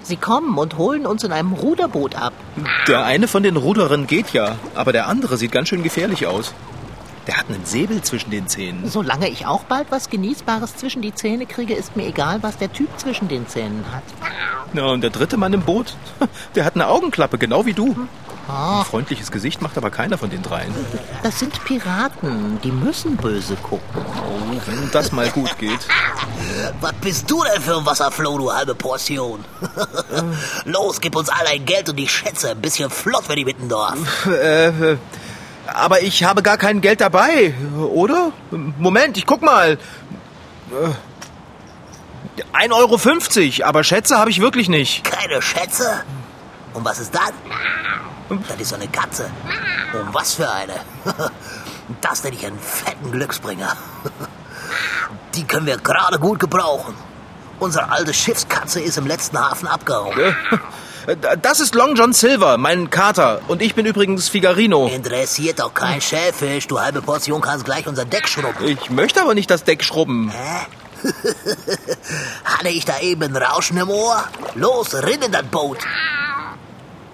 Sie 0.04 0.18
kommen 0.18 0.58
und 0.58 0.78
holen 0.78 1.06
uns 1.06 1.24
in 1.24 1.32
einem 1.32 1.54
Ruderboot 1.54 2.16
ab. 2.16 2.34
Der 2.88 3.06
eine 3.06 3.28
von 3.28 3.44
den 3.44 3.58
Ruderern 3.58 4.08
geht 4.08 4.34
ja, 4.34 4.56
aber 4.74 4.92
der 4.92 5.08
andere 5.08 5.38
sieht 5.38 5.52
ganz 5.52 5.70
schön 5.70 5.84
gefährlich 5.84 6.26
aus. 6.26 6.54
Der 7.28 7.38
hat 7.38 7.48
einen 7.50 7.66
Säbel 7.66 8.02
zwischen 8.02 8.32
den 8.32 8.48
Zähnen. 8.48 8.90
Solange 8.90 9.28
ich 9.30 9.46
auch 9.46 9.64
bald 9.66 9.88
was 9.92 10.10
Genießbares 10.10 10.76
zwischen 10.78 11.02
die 11.02 11.14
Zähne 11.14 11.46
kriege, 11.46 11.76
ist 11.76 11.96
mir 11.96 12.08
egal, 12.08 12.42
was 12.42 12.58
der 12.58 12.72
Typ 12.74 12.90
zwischen 13.00 13.28
den 13.28 13.48
Zähnen 13.48 13.86
hat. 13.94 14.04
Ja, 14.74 14.86
und 14.88 15.02
der 15.02 15.10
dritte 15.12 15.38
Mann 15.38 15.54
im 15.54 15.62
Boot, 15.62 15.96
der 16.56 16.66
hat 16.66 16.76
eine 16.76 16.88
Augenklappe, 16.88 17.38
genau 17.38 17.66
wie 17.66 17.74
du. 17.74 17.96
Ah, 18.48 18.80
Ein 18.80 18.86
freundliches 18.86 19.30
Gesicht 19.30 19.62
macht 19.62 19.78
aber 19.78 19.92
keiner 19.92 20.18
von 20.18 20.32
den 20.32 20.42
dreien. 20.42 20.74
das 21.22 21.38
sind 21.38 21.64
Piraten, 21.66 22.60
die 22.64 22.72
müssen 22.72 23.16
böse 23.16 23.56
gucken. 23.58 24.02
Wenn 24.66 24.90
das 24.92 25.12
mal 25.12 25.30
gut 25.30 25.56
geht. 25.60 25.80
Was 26.82 26.94
bist 26.94 27.30
du 27.30 27.44
denn 27.44 27.62
für 27.62 27.78
ein 27.78 27.86
Wasserfloh, 27.86 28.40
du 28.40 28.52
halbe 28.52 28.74
Portion? 28.74 29.46
Los, 30.66 31.00
gib 31.00 31.16
uns 31.16 31.30
alle 31.30 31.50
ein 31.50 31.66
Geld 31.66 31.90
und 31.90 31.98
die 31.98 32.08
Schätze. 32.08 32.50
Ein 32.52 32.62
bisschen 32.62 32.90
flott, 32.90 33.26
wenn 33.28 33.36
die 33.36 33.46
mitten 33.46 33.70
Dorf. 33.70 34.26
Äh, 34.26 34.98
Aber 35.74 36.02
ich 36.02 36.24
habe 36.24 36.44
gar 36.44 36.58
kein 36.58 36.82
Geld 36.82 37.02
dabei, 37.02 37.54
oder? 37.78 38.32
Moment, 38.52 39.18
ich 39.18 39.26
guck 39.26 39.42
mal. 39.42 39.78
Äh, 40.72 40.94
1,50 42.54 42.74
Euro, 43.62 43.68
aber 43.68 43.84
Schätze 43.84 44.18
habe 44.18 44.30
ich 44.30 44.40
wirklich 44.42 44.70
nicht. 44.70 45.04
Keine 45.04 45.42
Schätze? 45.42 46.04
Und 46.74 46.86
was 46.86 47.00
ist 47.00 47.14
das? 47.14 47.32
Das 48.48 48.60
ist 48.60 48.70
so 48.70 48.76
eine 48.76 48.88
Katze. 48.88 49.30
Und 49.94 50.14
was 50.14 50.34
für 50.34 50.50
eine? 50.50 50.74
Das 52.02 52.24
nenne 52.24 52.36
ich 52.36 52.46
einen 52.46 52.60
fetten 52.60 53.12
Glücksbringer. 53.12 53.76
Die 55.36 55.44
können 55.44 55.66
wir 55.66 55.78
gerade 55.78 56.20
gut 56.20 56.40
gebrauchen. 56.40 56.94
Unsere 57.60 57.92
alte 57.92 58.14
Schiffskatze 58.14 58.80
ist 58.80 58.98
im 59.00 59.08
letzten 59.08 59.40
Hafen 59.40 59.68
abgehauen. 59.68 60.14
Das 61.16 61.60
ist 61.60 61.74
Long 61.74 61.96
John 61.96 62.14
Silver, 62.14 62.58
mein 62.58 62.90
Kater. 62.90 63.42
Und 63.48 63.62
ich 63.62 63.74
bin 63.74 63.86
übrigens 63.86 64.30
Figarino. 64.30 64.88
Interessiert 64.88 65.60
doch 65.60 65.74
kein 65.74 66.02
Schäfisch. 66.02 66.68
Du 66.68 66.80
halbe 66.80 67.02
Portion 67.02 67.42
kannst 67.42 67.66
gleich 67.66 67.88
unser 67.88 68.06
Deck 68.06 68.28
schrubben. 68.28 68.64
Ich 68.66 68.90
möchte 68.92 69.22
aber 69.22 69.34
nicht 69.34 69.50
das 69.50 69.64
Deck 69.64 69.84
schrubben. 69.84 70.32
Hä? 70.32 70.68
Hatte 72.44 72.70
ich 72.70 72.86
da 72.86 73.00
eben 73.00 73.24
ein 73.24 73.36
Rauschen 73.36 73.78
im 73.78 73.90
Ohr? 73.90 74.24
Los, 74.56 74.94
rinn 74.94 75.22
in 75.22 75.32
das 75.32 75.44
Boot. 75.44 75.80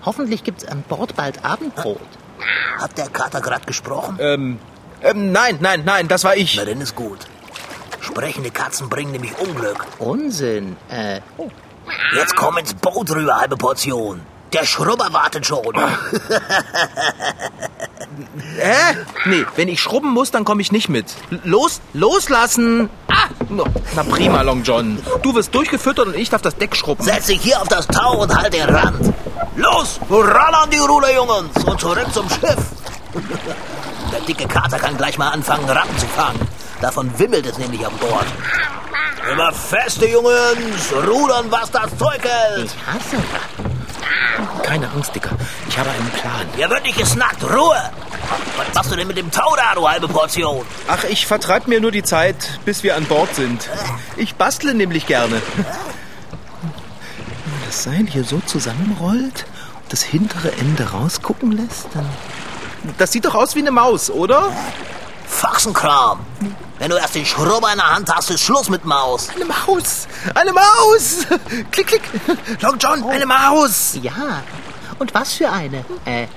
Hoffentlich 0.04 0.44
gibt's 0.44 0.66
an 0.66 0.84
Bord 0.88 1.16
bald 1.16 1.46
Abendbrot. 1.46 2.00
Hat 2.78 2.98
der 2.98 3.10
Kater 3.10 3.40
gerade 3.40 3.66
gesprochen? 3.66 4.18
Ähm, 4.20 4.60
ähm, 5.02 5.32
nein, 5.32 5.60
nein, 5.62 5.84
nein, 5.86 6.08
das 6.08 6.24
war 6.24 6.36
ich. 6.36 6.58
Na, 6.58 6.66
dann 6.66 6.82
ist 6.82 6.96
gut. 6.96 7.20
Sprechende 8.02 8.52
Katzen 8.52 8.90
bringen 8.90 9.12
nämlich 9.12 9.38
Unglück. 9.40 9.86
Unsinn. 10.00 10.76
Äh, 10.90 11.22
oh. 11.38 11.50
Jetzt 12.15 12.36
komm 12.36 12.58
ins 12.58 12.74
Boot 12.74 13.12
rüber, 13.12 13.38
halbe 13.38 13.58
Portion. 13.58 14.21
Der 14.54 14.65
Schrubber 14.65 15.12
wartet 15.12 15.45
schon. 15.45 15.74
Hä? 18.58 18.95
Nee, 19.26 19.45
wenn 19.56 19.67
ich 19.67 19.82
schrubben 19.82 20.12
muss, 20.12 20.32
dann 20.32 20.45
komme 20.45 20.62
ich 20.62 20.71
nicht 20.71 20.88
mit. 20.88 21.13
Los, 21.43 21.82
loslassen! 21.93 22.89
Ah! 23.10 23.28
Na 23.95 24.04
prima, 24.04 24.41
Long 24.43 24.63
John. 24.63 24.98
Du 25.21 25.36
wirst 25.36 25.54
durchgefüttert 25.54 26.08
und 26.08 26.15
ich 26.15 26.30
darf 26.30 26.41
das 26.41 26.56
Deck 26.56 26.76
schrubben. 26.76 27.04
Setz 27.04 27.26
dich 27.26 27.41
hier 27.41 27.62
auf 27.62 27.67
das 27.67 27.86
Tau 27.88 28.21
und 28.21 28.34
halt 28.36 28.54
den 28.54 28.69
Rand. 28.69 29.13
Los, 29.58 30.00
ran 30.10 30.54
an 30.54 30.69
die 30.69 30.78
Ruder, 30.78 31.13
Jungens, 31.13 31.63
und 31.65 31.80
zurück 31.80 32.08
zum 32.13 32.30
Schiff. 32.30 32.58
Der 34.12 34.21
dicke 34.21 34.48
Kater 34.48 34.78
kann 34.78 34.95
gleich 34.98 35.17
mal 35.17 35.30
anfangen, 35.30 35.67
Ratten 35.69 35.98
zu 35.98 36.08
fangen. 36.08 36.39
Davon 36.82 37.12
wimmelt 37.19 37.45
es 37.45 37.58
nämlich 37.58 37.86
an 37.86 37.93
Bord. 37.98 38.26
Immer 39.32 39.52
feste, 39.52 40.08
Jungens, 40.08 40.94
rudern, 40.94 41.46
was 41.50 41.72
das 41.72 41.98
Zeug 41.98 42.22
hält. 42.24 42.66
Ich 42.66 42.88
hasse. 42.88 43.18
Keine 44.64 44.90
Angst, 44.92 45.16
Dicker. 45.16 45.36
Ich 45.68 45.78
habe 45.78 45.90
einen 45.90 46.10
Plan. 46.12 46.46
Hier 46.56 46.70
wird 46.70 46.84
nicht 46.84 46.98
gesnackt, 46.98 47.44
Ruhe. 47.44 47.82
Was 48.58 48.74
machst 48.74 48.92
du 48.92 48.96
denn 48.96 49.08
mit 49.08 49.18
dem 49.18 49.32
Tau 49.32 49.56
da, 49.56 49.76
du 49.76 49.90
halbe 49.90 50.08
Portion? 50.08 50.66
Ach, 50.88 51.04
ich 51.06 51.26
vertreibe 51.26 51.70
mir 51.70 51.82
nur 51.82 51.92
die 51.92 52.04
Zeit, 52.04 52.60
bis 52.66 52.84
wir 52.84 52.96
an 52.96 53.06
Bord 53.06 53.34
sind. 53.36 53.70
Ich 54.18 54.36
bastle 54.36 54.74
nämlich 54.74 55.08
gerne. 55.08 55.42
Wenn 55.56 55.64
man 57.52 57.64
das 57.66 57.84
Seil 57.84 58.06
hier 58.08 58.24
so 58.24 58.40
zusammenrollt 58.46 59.46
und 59.84 59.94
das 59.94 60.04
hintere 60.04 60.52
Ende 60.52 60.92
rausgucken 60.92 61.52
lässt, 61.52 61.88
dann... 61.94 62.08
Das 62.98 63.12
sieht 63.12 63.26
doch 63.26 63.36
aus 63.36 63.56
wie 63.56 63.60
eine 63.60 63.72
Maus, 63.72 64.12
oder? 64.12 64.52
Faxenkram. 65.36 66.19
Wenn 66.80 66.89
du 66.89 66.98
erst 66.98 67.15
den 67.15 67.26
Schrubber 67.26 67.71
in 67.71 67.78
der 67.78 67.91
Hand 67.93 68.10
hast, 68.13 68.30
ist 68.32 68.41
Schluss 68.41 68.69
mit 68.69 68.86
Maus. 68.86 69.30
Eine 69.36 69.45
Maus! 69.45 70.08
Eine 70.34 70.52
Maus! 70.54 71.26
Klick, 71.71 71.88
klick! 71.88 72.02
Long 72.62 72.78
John, 72.78 73.04
eine 73.10 73.26
Maus! 73.26 73.98
Ja. 74.02 74.43
Und 75.00 75.13
was 75.13 75.34
für 75.34 75.50
eine? 75.52 75.86
Äh, 76.06 76.28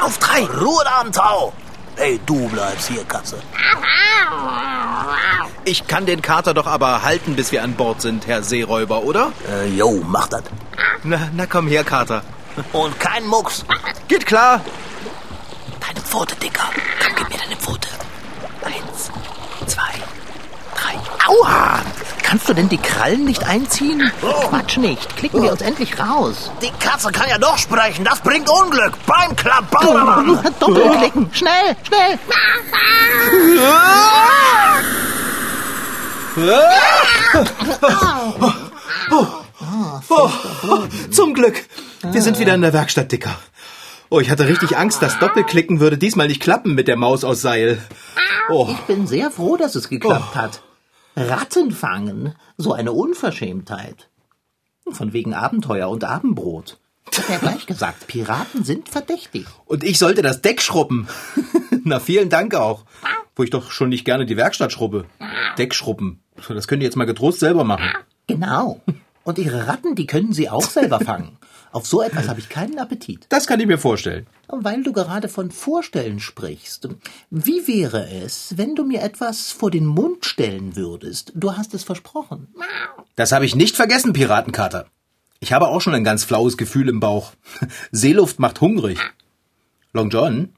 Auf 0.00 0.18
drei! 0.18 0.44
Ruhe 0.46 0.82
da 0.84 1.00
am 1.00 1.12
Tau. 1.12 1.52
Hey, 1.96 2.20
du 2.26 2.48
bleibst 2.48 2.88
hier, 2.88 3.04
Katze. 3.04 3.42
Ich 5.64 5.86
kann 5.86 6.06
den 6.06 6.22
Kater 6.22 6.54
doch 6.54 6.66
aber 6.66 7.02
halten, 7.02 7.36
bis 7.36 7.52
wir 7.52 7.62
an 7.62 7.74
Bord 7.74 8.00
sind, 8.02 8.26
Herr 8.26 8.42
Seeräuber, 8.42 9.02
oder? 9.02 9.32
Äh, 9.48 9.68
jo, 9.68 10.02
mach 10.06 10.28
das. 10.28 10.42
Na, 11.04 11.28
na 11.34 11.46
komm 11.46 11.68
her, 11.68 11.84
Kater. 11.84 12.22
Und 12.72 12.98
kein 12.98 13.26
Mucks. 13.26 13.64
Geht 14.08 14.26
klar. 14.26 14.60
Deine 15.80 16.00
Pfote, 16.00 16.34
Dicker. 16.36 16.64
Komm, 17.04 17.14
gib 17.16 17.28
mir 17.30 17.38
deine 17.38 17.56
Pfote. 17.56 17.88
eins, 18.64 19.10
zwei, 19.66 19.92
drei. 20.76 20.98
Aua! 21.32 21.80
Kannst 22.22 22.48
du 22.48 22.54
denn 22.54 22.68
die 22.68 22.78
Krallen 22.78 23.24
nicht 23.24 23.44
einziehen? 23.44 24.10
Quatsch 24.48 24.78
nicht. 24.78 25.16
Klicken 25.16 25.42
wir 25.42 25.52
uns 25.52 25.60
endlich 25.60 25.98
raus. 25.98 26.50
Die 26.62 26.70
Katze 26.78 27.10
kann 27.12 27.28
ja 27.28 27.38
doch 27.38 27.58
sprechen. 27.58 28.04
Das 28.04 28.20
bringt 28.20 28.48
Unglück. 28.48 28.94
Beim 29.06 29.36
Klabauer. 29.36 30.42
Doppelklicken. 30.58 31.28
Schnell, 31.32 31.76
schnell. 31.86 32.18
Oh, 40.08 40.28
zum 41.10 41.34
Glück. 41.34 41.64
Wir 42.02 42.22
sind 42.22 42.38
wieder 42.38 42.54
in 42.54 42.62
der 42.62 42.72
Werkstatt, 42.72 43.12
Dicker. 43.12 43.34
Oh, 44.10 44.20
ich 44.20 44.30
hatte 44.30 44.46
richtig 44.46 44.76
Angst, 44.76 45.00
das 45.02 45.18
Doppelklicken 45.18 45.80
würde 45.80 45.96
diesmal 45.96 46.28
nicht 46.28 46.42
klappen 46.42 46.74
mit 46.74 46.88
der 46.88 46.96
Maus 46.96 47.24
aus 47.24 47.40
Seil. 47.40 47.78
Oh, 48.50 48.68
Ich 48.70 48.80
bin 48.82 49.06
sehr 49.06 49.30
froh, 49.30 49.56
dass 49.56 49.74
es 49.74 49.88
geklappt 49.88 50.34
hat. 50.36 50.62
Ratten 51.16 51.72
fangen. 51.72 52.34
So 52.56 52.72
eine 52.72 52.92
Unverschämtheit. 52.92 54.08
Von 54.90 55.12
wegen 55.12 55.34
Abenteuer 55.34 55.88
und 55.88 56.04
Abendbrot. 56.04 56.78
Hab 57.16 57.28
ja 57.28 57.38
gleich 57.38 57.66
gesagt, 57.66 58.06
Piraten 58.06 58.64
sind 58.64 58.88
verdächtig. 58.88 59.46
und 59.66 59.84
ich 59.84 59.98
sollte 59.98 60.22
das 60.22 60.40
Deck 60.40 60.62
schrubben. 60.62 61.08
Na, 61.84 62.00
vielen 62.00 62.30
Dank 62.30 62.54
auch. 62.54 62.84
Wo 63.34 63.42
ich 63.42 63.50
doch 63.50 63.70
schon 63.70 63.88
nicht 63.88 64.04
gerne 64.04 64.26
die 64.26 64.36
Werkstatt 64.36 64.72
schrubbe. 64.72 65.04
Deck 65.58 65.74
schrubben. 65.74 66.22
Das 66.48 66.68
könnt 66.68 66.82
ihr 66.82 66.86
jetzt 66.86 66.96
mal 66.96 67.04
getrost 67.04 67.40
selber 67.40 67.64
machen. 67.64 67.90
Genau. 68.26 68.80
Und 69.24 69.38
ihre 69.38 69.66
Ratten, 69.66 69.94
die 69.94 70.06
können 70.06 70.32
sie 70.32 70.48
auch 70.48 70.64
selber 70.64 71.00
fangen. 71.00 71.38
Auf 71.72 71.86
so 71.86 72.02
etwas 72.02 72.28
habe 72.28 72.38
ich 72.38 72.50
keinen 72.50 72.78
Appetit. 72.78 73.26
Das 73.30 73.46
kann 73.46 73.58
ich 73.58 73.66
mir 73.66 73.78
vorstellen. 73.78 74.26
Weil 74.48 74.82
du 74.82 74.92
gerade 74.92 75.28
von 75.28 75.50
Vorstellen 75.50 76.20
sprichst. 76.20 76.88
Wie 77.30 77.66
wäre 77.66 78.10
es, 78.10 78.58
wenn 78.58 78.74
du 78.74 78.84
mir 78.84 79.00
etwas 79.00 79.50
vor 79.50 79.70
den 79.70 79.86
Mund 79.86 80.26
stellen 80.26 80.76
würdest? 80.76 81.32
Du 81.34 81.56
hast 81.56 81.72
es 81.72 81.82
versprochen. 81.82 82.48
Das 83.16 83.32
habe 83.32 83.46
ich 83.46 83.54
nicht 83.54 83.74
vergessen, 83.74 84.12
Piratenkater. 84.12 84.86
Ich 85.40 85.54
habe 85.54 85.68
auch 85.68 85.80
schon 85.80 85.94
ein 85.94 86.04
ganz 86.04 86.24
flaues 86.24 86.58
Gefühl 86.58 86.90
im 86.90 87.00
Bauch. 87.00 87.32
Seeluft 87.90 88.38
macht 88.38 88.60
hungrig. 88.60 88.98
Long 89.94 90.10
John, 90.10 90.50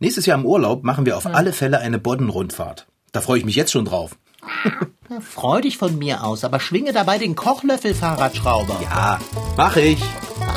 nächstes 0.00 0.26
Jahr 0.26 0.38
im 0.38 0.46
Urlaub 0.46 0.84
machen 0.84 1.06
wir 1.06 1.16
auf 1.16 1.26
alle 1.26 1.54
Fälle 1.54 1.78
eine 1.80 1.98
Boddenrundfahrt. 1.98 2.86
Da 3.12 3.22
freue 3.22 3.38
ich 3.38 3.44
mich 3.46 3.56
jetzt 3.56 3.72
schon 3.72 3.86
drauf. 3.86 4.16
Freu 5.20 5.60
dich 5.60 5.78
von 5.78 5.98
mir 5.98 6.24
aus, 6.24 6.44
aber 6.44 6.60
schwinge 6.60 6.92
dabei 6.92 7.18
den 7.18 7.36
Kochlöffel, 7.36 7.94
Fahrradschrauber. 7.94 8.78
Ja, 8.82 9.18
mach 9.56 9.76
ich. 9.76 10.02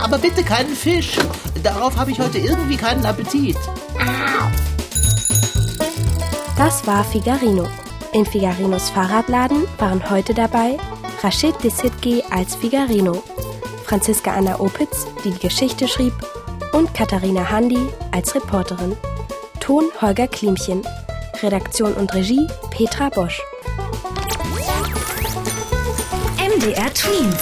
Aber 0.04 0.18
bitte 0.18 0.44
keinen 0.44 0.76
Fisch. 0.76 1.18
Darauf 1.64 1.98
habe 1.98 2.12
ich 2.12 2.20
heute 2.20 2.38
irgendwie 2.38 2.78
keinen 2.78 3.06
Appetit. 3.06 3.58
Das 6.58 6.88
war 6.88 7.04
Figarino. 7.04 7.68
In 8.14 8.26
Figarinos 8.26 8.90
Fahrradladen 8.90 9.66
waren 9.78 10.10
heute 10.10 10.34
dabei 10.34 10.78
Rachid 11.22 11.56
Desitgi 11.64 12.24
als 12.30 12.56
Figarino, 12.56 13.24
Franziska 13.86 14.34
Anna 14.34 14.60
Opitz, 14.60 15.06
die 15.24 15.32
die 15.32 15.40
Geschichte 15.40 15.88
schrieb, 15.88 16.14
und 16.72 16.94
Katharina 16.94 17.50
Handi 17.50 17.80
als 18.12 18.36
Reporterin. 18.36 18.96
Ton 19.60 19.86
Holger 20.02 20.28
Klimchen. 20.28 20.84
Redaktion 21.42 21.94
und 21.94 22.14
Regie 22.14 22.48
Petra 22.70 23.10
Bosch. 23.10 23.42
MDR 26.66 26.90
Twins. 26.96 27.42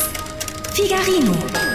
Figarino. 0.76 1.73